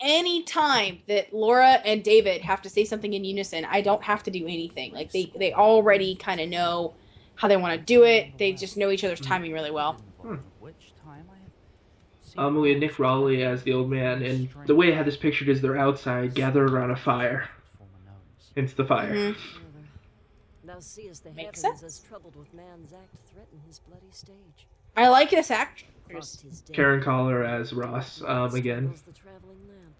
any 0.01 0.43
time 0.43 0.99
that 1.07 1.33
Laura 1.33 1.73
and 1.85 2.03
David 2.03 2.41
have 2.41 2.61
to 2.63 2.69
say 2.69 2.85
something 2.85 3.13
in 3.13 3.23
unison, 3.23 3.65
I 3.65 3.81
don't 3.81 4.03
have 4.03 4.23
to 4.23 4.31
do 4.31 4.43
anything. 4.43 4.93
Like 4.93 5.11
they 5.11 5.31
they 5.37 5.53
already 5.53 6.15
kind 6.15 6.41
of 6.41 6.49
know 6.49 6.93
how 7.35 7.47
they 7.47 7.57
want 7.57 7.77
to 7.79 7.85
do 7.85 8.03
it. 8.03 8.37
They 8.37 8.53
just 8.53 8.77
know 8.77 8.89
each 8.91 9.03
other's 9.03 9.19
timing 9.19 9.51
really 9.53 9.71
well. 9.71 9.93
Hmm. 10.21 10.35
Which 10.59 10.93
time 11.03 11.25
I 11.29 11.37
have 11.37 11.51
seen 12.23 12.39
Um, 12.39 12.61
we 12.61 12.69
had 12.71 12.79
Nick 12.79 12.97
Raleigh 12.97 13.43
as 13.43 13.63
the 13.63 13.73
old 13.73 13.89
man, 13.89 14.23
and 14.23 14.49
the 14.65 14.75
way 14.75 14.91
I 14.91 14.95
had 14.95 15.05
this 15.05 15.17
pictured 15.17 15.49
is 15.49 15.61
they're 15.61 15.77
outside, 15.77 16.33
gathered 16.33 16.71
around 16.71 16.91
a 16.91 16.95
fire. 16.95 17.49
former. 17.77 17.91
Hence 18.55 18.73
the 18.73 18.85
fire. 18.85 19.13
Mhm. 19.13 19.35
Further, 19.35 19.85
thou 20.63 20.79
seest 20.79 21.23
the 21.25 21.31
Makes 21.31 21.61
heavens 21.61 21.81
sense. 21.81 21.83
as 21.83 21.99
troubled 22.07 22.35
with 22.35 22.53
man's 22.53 22.93
act 22.93 23.15
threaten 23.33 23.59
his 23.67 23.79
bloody 23.79 24.11
stage. 24.11 24.67
I 24.95 25.07
like 25.09 25.29
this 25.29 25.51
actress. 25.51 25.89
Frost 26.09 26.45
is 26.45 26.61
dead. 26.61 26.75
Karen 26.75 27.03
Collar 27.03 27.43
as 27.43 27.73
Ross 27.73 28.21
um, 28.25 28.53
again. 28.55 28.93
Sparkles 28.95 29.01
the 29.01 29.11
traveling 29.13 29.57
lamp. 29.67 29.95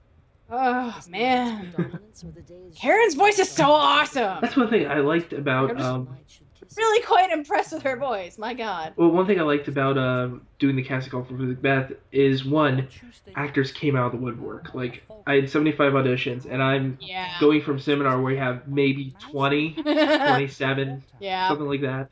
Oh 0.48 1.10
man, 1.10 1.56
night's 1.64 1.76
predominance 1.76 2.24
or 2.24 2.28
the 2.32 2.42
day's 2.42 2.76
Karen's 2.80 3.16
voice 3.16 3.40
is 3.40 3.50
so 3.50 3.72
awesome. 3.72 4.38
That's 4.42 4.56
one 4.56 4.70
thing 4.70 4.88
I 4.88 5.00
liked 5.00 5.34
about 5.34 5.72
um, 5.82 6.06
Night 6.06 6.24
should 6.28 6.46
kiss 6.60 6.78
Really 6.78 7.02
quite 7.04 7.32
impressed 7.32 7.74
with 7.74 7.82
her 7.82 7.98
voice. 7.98 8.38
My 8.38 8.54
God. 8.54 8.94
well, 8.96 9.10
one 9.10 9.26
thing 9.26 9.40
I 9.40 9.44
liked 9.44 9.68
about 9.68 9.98
um, 9.98 10.46
doing 10.60 10.76
the 10.76 10.84
casting 10.84 11.10
call 11.12 11.24
for 11.24 11.34
Macbeth 11.34 11.94
is 12.12 12.46
one, 12.46 12.88
actors 13.36 13.72
came 13.72 13.96
out 13.96 14.06
of 14.08 14.12
the 14.12 14.18
woodwork. 14.20 14.76
Like 14.76 15.04
I 15.26 15.34
had 15.36 15.50
75 15.50 15.94
auditions, 15.94 16.46
and 16.48 16.62
I'm 16.62 17.00
Yeah. 17.02 17.40
going 17.40 17.64
from 17.64 17.80
seminar 17.80 18.22
where 18.22 18.34
you 18.34 18.38
have 18.38 18.68
maybe 18.68 19.16
20, 19.32 19.72
27, 19.82 21.04
yeah. 21.20 21.48
something 21.48 21.68
like 21.68 21.82
that. 21.82 22.10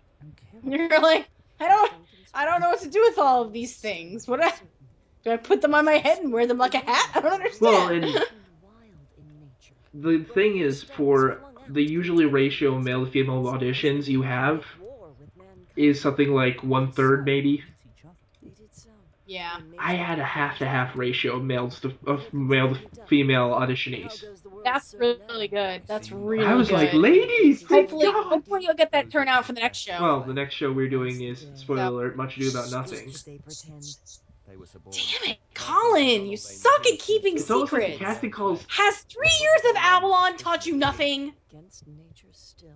You're 0.63 0.99
like, 1.01 1.27
I 1.59 1.67
don't, 1.67 1.91
I 2.33 2.45
don't 2.45 2.61
know 2.61 2.69
what 2.69 2.81
to 2.81 2.89
do 2.89 3.01
with 3.01 3.17
all 3.19 3.43
of 3.43 3.53
these 3.53 3.75
things. 3.77 4.27
What 4.27 4.43
I, 4.43 4.51
do 5.23 5.31
I 5.31 5.37
put 5.37 5.61
them 5.61 5.75
on 5.75 5.85
my 5.85 5.93
head 5.97 6.19
and 6.19 6.33
wear 6.33 6.47
them 6.47 6.57
like 6.57 6.73
a 6.75 6.79
hat? 6.79 7.11
I 7.15 7.21
don't 7.21 7.33
understand. 7.33 7.61
Well, 7.61 7.87
and 7.89 8.03
Wild 8.61 9.17
in 9.17 9.39
nature. 9.39 9.75
the 9.93 10.23
thing 10.33 10.57
is, 10.57 10.83
for 10.83 11.41
the 11.69 11.83
usually 11.83 12.25
ratio 12.25 12.75
of 12.75 12.83
male 12.83 13.05
to 13.05 13.11
female 13.11 13.43
auditions 13.45 14.07
you 14.07 14.21
have 14.23 14.65
War 14.79 15.13
with 15.19 15.29
mankind. 15.37 15.67
is 15.75 16.01
something 16.01 16.31
like 16.33 16.63
one 16.63 16.91
third 16.91 17.25
maybe. 17.25 17.63
They 18.41 18.49
did 18.49 18.73
so. 18.73 18.89
yeah. 19.25 19.59
I 19.77 19.93
had 19.95 20.19
a 20.19 20.23
half 20.25 20.57
to 20.59 20.67
half 20.67 20.95
ratio 20.95 21.37
of 21.37 21.43
males 21.43 21.79
to 21.81 21.93
of 22.05 22.31
male 22.33 22.75
to 22.75 23.05
female 23.07 23.51
auditionees. 23.51 24.23
Goes 24.63 24.91
the 24.91 24.97
world 24.97 25.17
That's 25.19 25.29
really 25.31 25.47
good. 25.47 25.81
That's 25.87 26.11
really 26.11 26.45
I 26.45 26.53
was 26.55 26.69
good. 26.69 26.75
like, 26.75 26.93
ladies, 26.93 27.61
thank 27.63 27.89
hopefully, 27.91 28.11
God. 28.11 28.25
hopefully 28.27 28.63
you'll 28.63 28.73
get 28.75 28.91
that 28.91 29.09
turnout 29.11 29.45
for 29.45 29.53
the 29.53 29.61
next 29.61 29.79
show. 29.79 29.97
Well, 30.01 30.21
the 30.21 30.33
next 30.33 30.55
show 30.55 30.71
we're 30.71 30.89
doing 30.89 31.21
is 31.21 31.45
spoiler 31.55 31.83
alert, 31.85 32.17
much 32.17 32.37
ado 32.37 32.49
about 32.49 32.71
nothing. 32.71 33.11
They 33.25 33.37
pretend. 33.37 33.83
They 34.47 34.57
were 34.57 34.65
subordinate. 34.65 35.05
Damn 35.21 35.31
it, 35.31 35.37
Colin! 35.53 36.25
You 36.27 36.35
suck 36.37 36.85
at 36.85 36.99
keeping 36.99 37.35
It's 37.37 37.49
almost 37.49 37.71
like 37.71 37.81
secrets. 37.83 37.99
casting 38.01 38.31
calls. 38.31 38.65
Has 38.69 38.97
three 39.03 39.31
years 39.41 39.61
of 39.71 39.75
Avalon 39.77 40.35
taught 40.37 40.65
you 40.65 40.75
nothing? 40.75 41.33
Against 41.51 41.87
nature 41.87 42.27
still. 42.31 42.69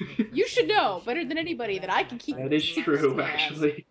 You 0.32 0.48
should 0.48 0.66
know 0.68 1.02
better 1.04 1.24
than 1.26 1.36
anybody 1.36 1.78
that 1.80 1.92
I 1.92 2.04
can 2.04 2.16
keep. 2.18 2.36
That 2.36 2.52
is 2.54 2.66
true, 2.66 3.16
Yeah. 3.18 3.24
actually. 3.24 3.84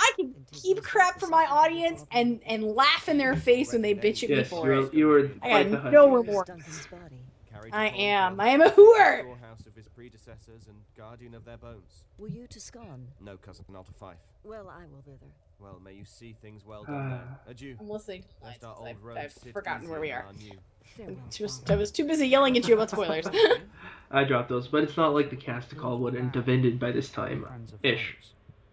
I 0.00 0.12
can 0.16 0.34
keep 0.50 0.82
crap 0.82 1.20
from 1.20 1.30
my 1.30 1.44
audience 1.44 2.04
and 2.10 2.40
and 2.46 2.64
laugh 2.64 3.08
in 3.08 3.18
their 3.18 3.36
face 3.36 3.72
when 3.72 3.82
they 3.82 3.94
bitch 3.94 4.22
at 4.24 4.30
me 4.30 4.42
for 4.44 4.66
you're, 4.66 4.86
it. 4.86 4.94
you 4.94 5.10
are 5.12 5.30
I 5.42 5.48
quite 5.48 5.64
the 5.64 5.70
got 5.70 5.82
hunter. 5.82 5.90
no 5.90 6.10
Here's 6.10 6.26
remorse. 6.26 6.46
Duncan's 6.48 6.86
body. 6.86 7.20
Carried 7.52 7.70
to 7.72 7.76
I 7.76 7.86
am. 7.88 8.40
I 8.40 8.48
am 8.48 8.60
a 8.62 8.64
the 8.64 8.70
hooer. 8.70 9.20
storehouse 9.20 9.66
of 9.66 9.74
his 9.74 9.88
predecessors 9.88 10.66
and 10.68 10.76
guardian 10.96 11.34
of 11.34 11.44
their 11.44 11.58
bones. 11.58 12.04
Will 12.18 12.30
you 12.30 12.46
to 12.46 12.60
Scone? 12.60 13.08
No, 13.20 13.36
cousin, 13.36 13.64
not 13.68 13.86
to 13.86 13.92
Fife. 13.92 14.16
Well, 14.42 14.68
I 14.68 14.86
will 14.86 15.02
thither. 15.02 15.30
Well, 15.58 15.78
may 15.84 15.92
you 15.92 16.04
see 16.06 16.34
things 16.40 16.64
well 16.64 16.84
done 16.84 17.10
there. 17.10 17.20
Ah. 17.22 17.50
Adieu. 17.50 17.76
I'm 17.78 17.90
listening. 17.90 18.24
Lest 18.42 18.64
our 18.64 18.74
old 18.78 18.88
I've, 18.88 19.16
I've 19.16 19.52
forgotten 19.52 19.88
where 19.90 20.00
we 20.00 20.10
are. 20.10 20.24
than 20.26 20.36
our 20.36 20.42
new. 20.42 20.58
Farewell. 20.96 21.16
Just. 21.30 21.70
I 21.70 21.76
was 21.76 21.90
too 21.90 22.06
busy 22.06 22.26
yelling 22.26 22.56
at 22.56 22.66
you 22.66 22.74
about 22.74 22.88
spoilers. 22.90 23.26
I 24.10 24.24
dropped 24.24 24.48
those, 24.48 24.68
but 24.68 24.82
it's 24.82 24.96
not 24.96 25.12
like 25.12 25.28
the 25.28 25.36
cast 25.36 25.76
call 25.76 25.98
would 25.98 26.14
have 26.14 26.48
ended 26.48 26.80
by 26.80 26.92
this 26.92 27.10
time. 27.10 27.46
Ish. 27.82 28.16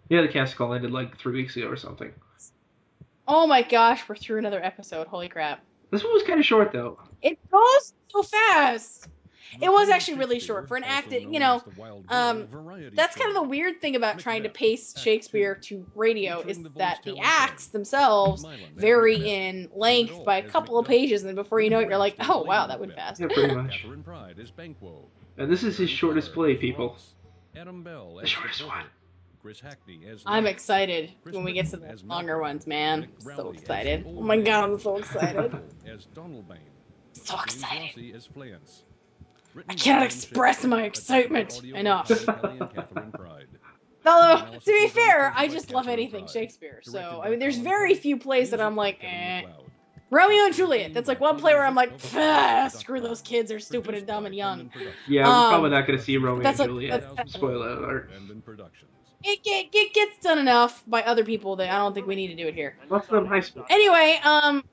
Foes. 0.08 0.16
Yeah, 0.16 0.22
the 0.22 0.28
cast 0.28 0.56
call 0.56 0.74
ended 0.74 0.90
like 0.90 1.18
three 1.18 1.34
weeks 1.34 1.56
ago 1.56 1.68
or 1.68 1.76
something. 1.76 2.12
oh 3.26 3.46
my 3.46 3.62
gosh, 3.62 4.08
we're 4.08 4.16
through 4.16 4.38
another 4.38 4.62
episode. 4.62 5.06
Holy 5.06 5.28
crap! 5.28 5.60
This 5.90 6.02
one 6.02 6.12
was 6.12 6.22
kind 6.22 6.38
of 6.38 6.46
short 6.46 6.72
though. 6.72 6.98
It 7.22 7.38
goes 7.50 7.94
so 8.08 8.22
fast. 8.22 9.08
It 9.62 9.72
was 9.72 9.88
actually 9.88 10.18
really 10.18 10.40
short 10.40 10.68
for 10.68 10.76
an 10.76 10.84
act 10.84 11.08
that 11.10 11.22
you 11.22 11.40
know. 11.40 11.62
Um, 12.10 12.48
that's 12.92 13.16
kind 13.16 13.30
of 13.30 13.34
the 13.34 13.42
weird 13.42 13.80
thing 13.80 13.96
about 13.96 14.18
trying 14.18 14.42
to 14.42 14.50
pace 14.50 14.94
Shakespeare 14.98 15.54
to 15.62 15.86
radio 15.94 16.40
is 16.40 16.62
that 16.76 17.00
the 17.04 17.18
acts 17.20 17.68
themselves 17.68 18.44
vary 18.76 19.16
in 19.16 19.70
length 19.74 20.22
by 20.24 20.36
a 20.36 20.42
couple 20.42 20.78
of 20.78 20.86
pages, 20.86 21.22
and 21.22 21.28
then 21.30 21.34
before 21.34 21.60
you 21.60 21.70
know 21.70 21.78
it, 21.80 21.88
you're 21.88 21.98
like, 21.98 22.16
oh 22.20 22.42
wow, 22.42 22.66
that 22.66 22.78
went 22.78 22.94
fast. 22.94 23.20
Yeah, 23.20 23.28
pretty 23.28 23.54
much. 23.54 23.84
Kathryn 23.84 24.04
Pryde 24.04 24.38
as 24.38 24.50
Banquo. 24.50 25.06
And 25.38 25.50
this 25.50 25.62
is 25.62 25.78
his 25.78 25.88
shortest 25.88 26.34
play, 26.34 26.54
people. 26.56 26.96
Adam 27.56 27.82
Bell 27.82 28.18
The 28.20 28.26
shortest 28.26 28.66
one. 28.66 28.84
Chris 29.42 29.60
Hackney 29.60 30.00
as 30.10 30.22
I'm 30.26 30.44
Nick. 30.44 30.54
excited 30.54 31.12
Chris 31.22 31.34
when 31.34 31.44
we 31.44 31.52
get 31.52 31.66
to 31.66 31.76
the 31.76 31.86
longer 32.06 32.32
Malcolm. 32.38 32.40
ones, 32.40 32.66
man. 32.66 33.00
Nick 33.02 33.10
So 33.36 33.50
excited. 33.52 34.04
Oh 34.06 34.20
my 34.22 34.38
god, 34.38 34.64
I'm 34.64 34.78
so 34.78 34.96
excited. 34.96 35.54
as 35.86 36.06
Donalbain. 36.14 36.58
so 37.12 37.36
James 37.36 37.44
excited. 37.54 37.82
Rossi 37.96 38.12
as 38.14 38.28
Fleance. 38.28 38.82
I 39.68 39.74
cannot 39.74 40.02
express 40.04 40.64
my 40.64 40.82
excitement 40.82 41.62
enough. 41.64 42.10
Although, 44.06 44.36
Although, 44.36 44.58
to 44.58 44.64
be 44.64 44.88
fair, 44.88 45.32
I 45.36 45.48
just 45.48 45.70
love 45.72 45.88
anything 45.88 46.26
Shakespeare. 46.28 46.80
So, 46.82 47.20
I 47.24 47.30
mean, 47.30 47.38
there's 47.38 47.58
very 47.58 47.94
few 47.94 48.16
plays 48.16 48.50
that 48.50 48.60
I'm 48.60 48.76
like, 48.76 48.98
eh. 49.02 49.42
Romeo 50.10 50.44
and 50.46 50.54
Juliet. 50.54 50.94
That's 50.94 51.08
like 51.08 51.20
one 51.20 51.38
play 51.38 51.52
where 51.52 51.66
I'm 51.66 51.74
like, 51.74 52.00
"Pah, 52.12 52.68
screw 52.68 52.98
those 53.00 53.20
kids, 53.20 53.50
they're 53.50 53.58
stupid 53.58 53.94
and 53.94 54.06
dumb 54.06 54.24
and 54.24 54.34
young. 54.34 54.70
Yeah, 55.06 55.24
we're 55.26 55.30
Um, 55.30 55.48
probably 55.50 55.70
not 55.70 55.86
going 55.86 55.98
to 55.98 56.04
see 56.04 56.16
Romeo 56.16 56.46
and 56.48 56.56
Juliet. 56.56 57.00
that's- 57.02 57.32
Spoiler 57.32 57.70
alert. 57.72 58.10
And 59.24 59.36
in 59.36 59.42
productions. 59.42 59.70
It, 59.72 59.76
it 59.76 59.94
gets 59.94 60.18
done 60.22 60.38
enough 60.38 60.82
by 60.86 61.02
other 61.02 61.24
people 61.24 61.56
that 61.56 61.70
I 61.70 61.78
don't 61.78 61.94
think 61.94 62.06
we 62.06 62.16
need 62.16 62.28
to 62.28 62.36
do 62.36 62.48
it 62.48 62.54
here. 62.54 62.76
Lots 62.88 63.06
of 63.08 63.14
them 63.14 63.26
high 63.26 63.40
school. 63.40 63.64
Anyway, 63.68 64.18
um, 64.24 64.64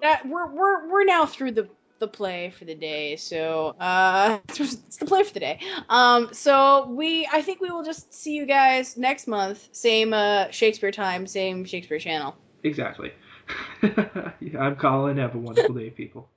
that 0.00 0.26
we're 0.26 0.50
we're 0.52 0.88
we're 0.90 1.04
now 1.04 1.26
through 1.26 1.52
the 1.52 1.68
the 1.98 2.08
play 2.08 2.50
for 2.50 2.64
the 2.66 2.74
day. 2.74 3.16
So, 3.16 3.74
uh, 3.80 4.38
it's 4.48 4.96
the 4.98 5.06
play 5.06 5.22
for 5.22 5.32
the 5.32 5.40
day. 5.40 5.60
Um, 5.88 6.32
so 6.32 6.88
we 6.90 7.28
I 7.32 7.42
think 7.42 7.60
we 7.60 7.70
will 7.70 7.84
just 7.84 8.12
see 8.12 8.34
you 8.34 8.46
guys 8.46 8.96
next 8.96 9.26
month. 9.26 9.68
Same 9.72 10.12
uh 10.12 10.50
Shakespeare 10.50 10.92
time, 10.92 11.26
same 11.26 11.64
Shakespeare 11.64 11.98
channel. 11.98 12.36
Exactly. 12.62 13.12
I'm 13.82 14.76
Colin. 14.76 15.18
Have 15.18 15.34
a 15.34 15.38
wonderful 15.38 15.74
day, 15.74 15.90
people. 15.90 16.28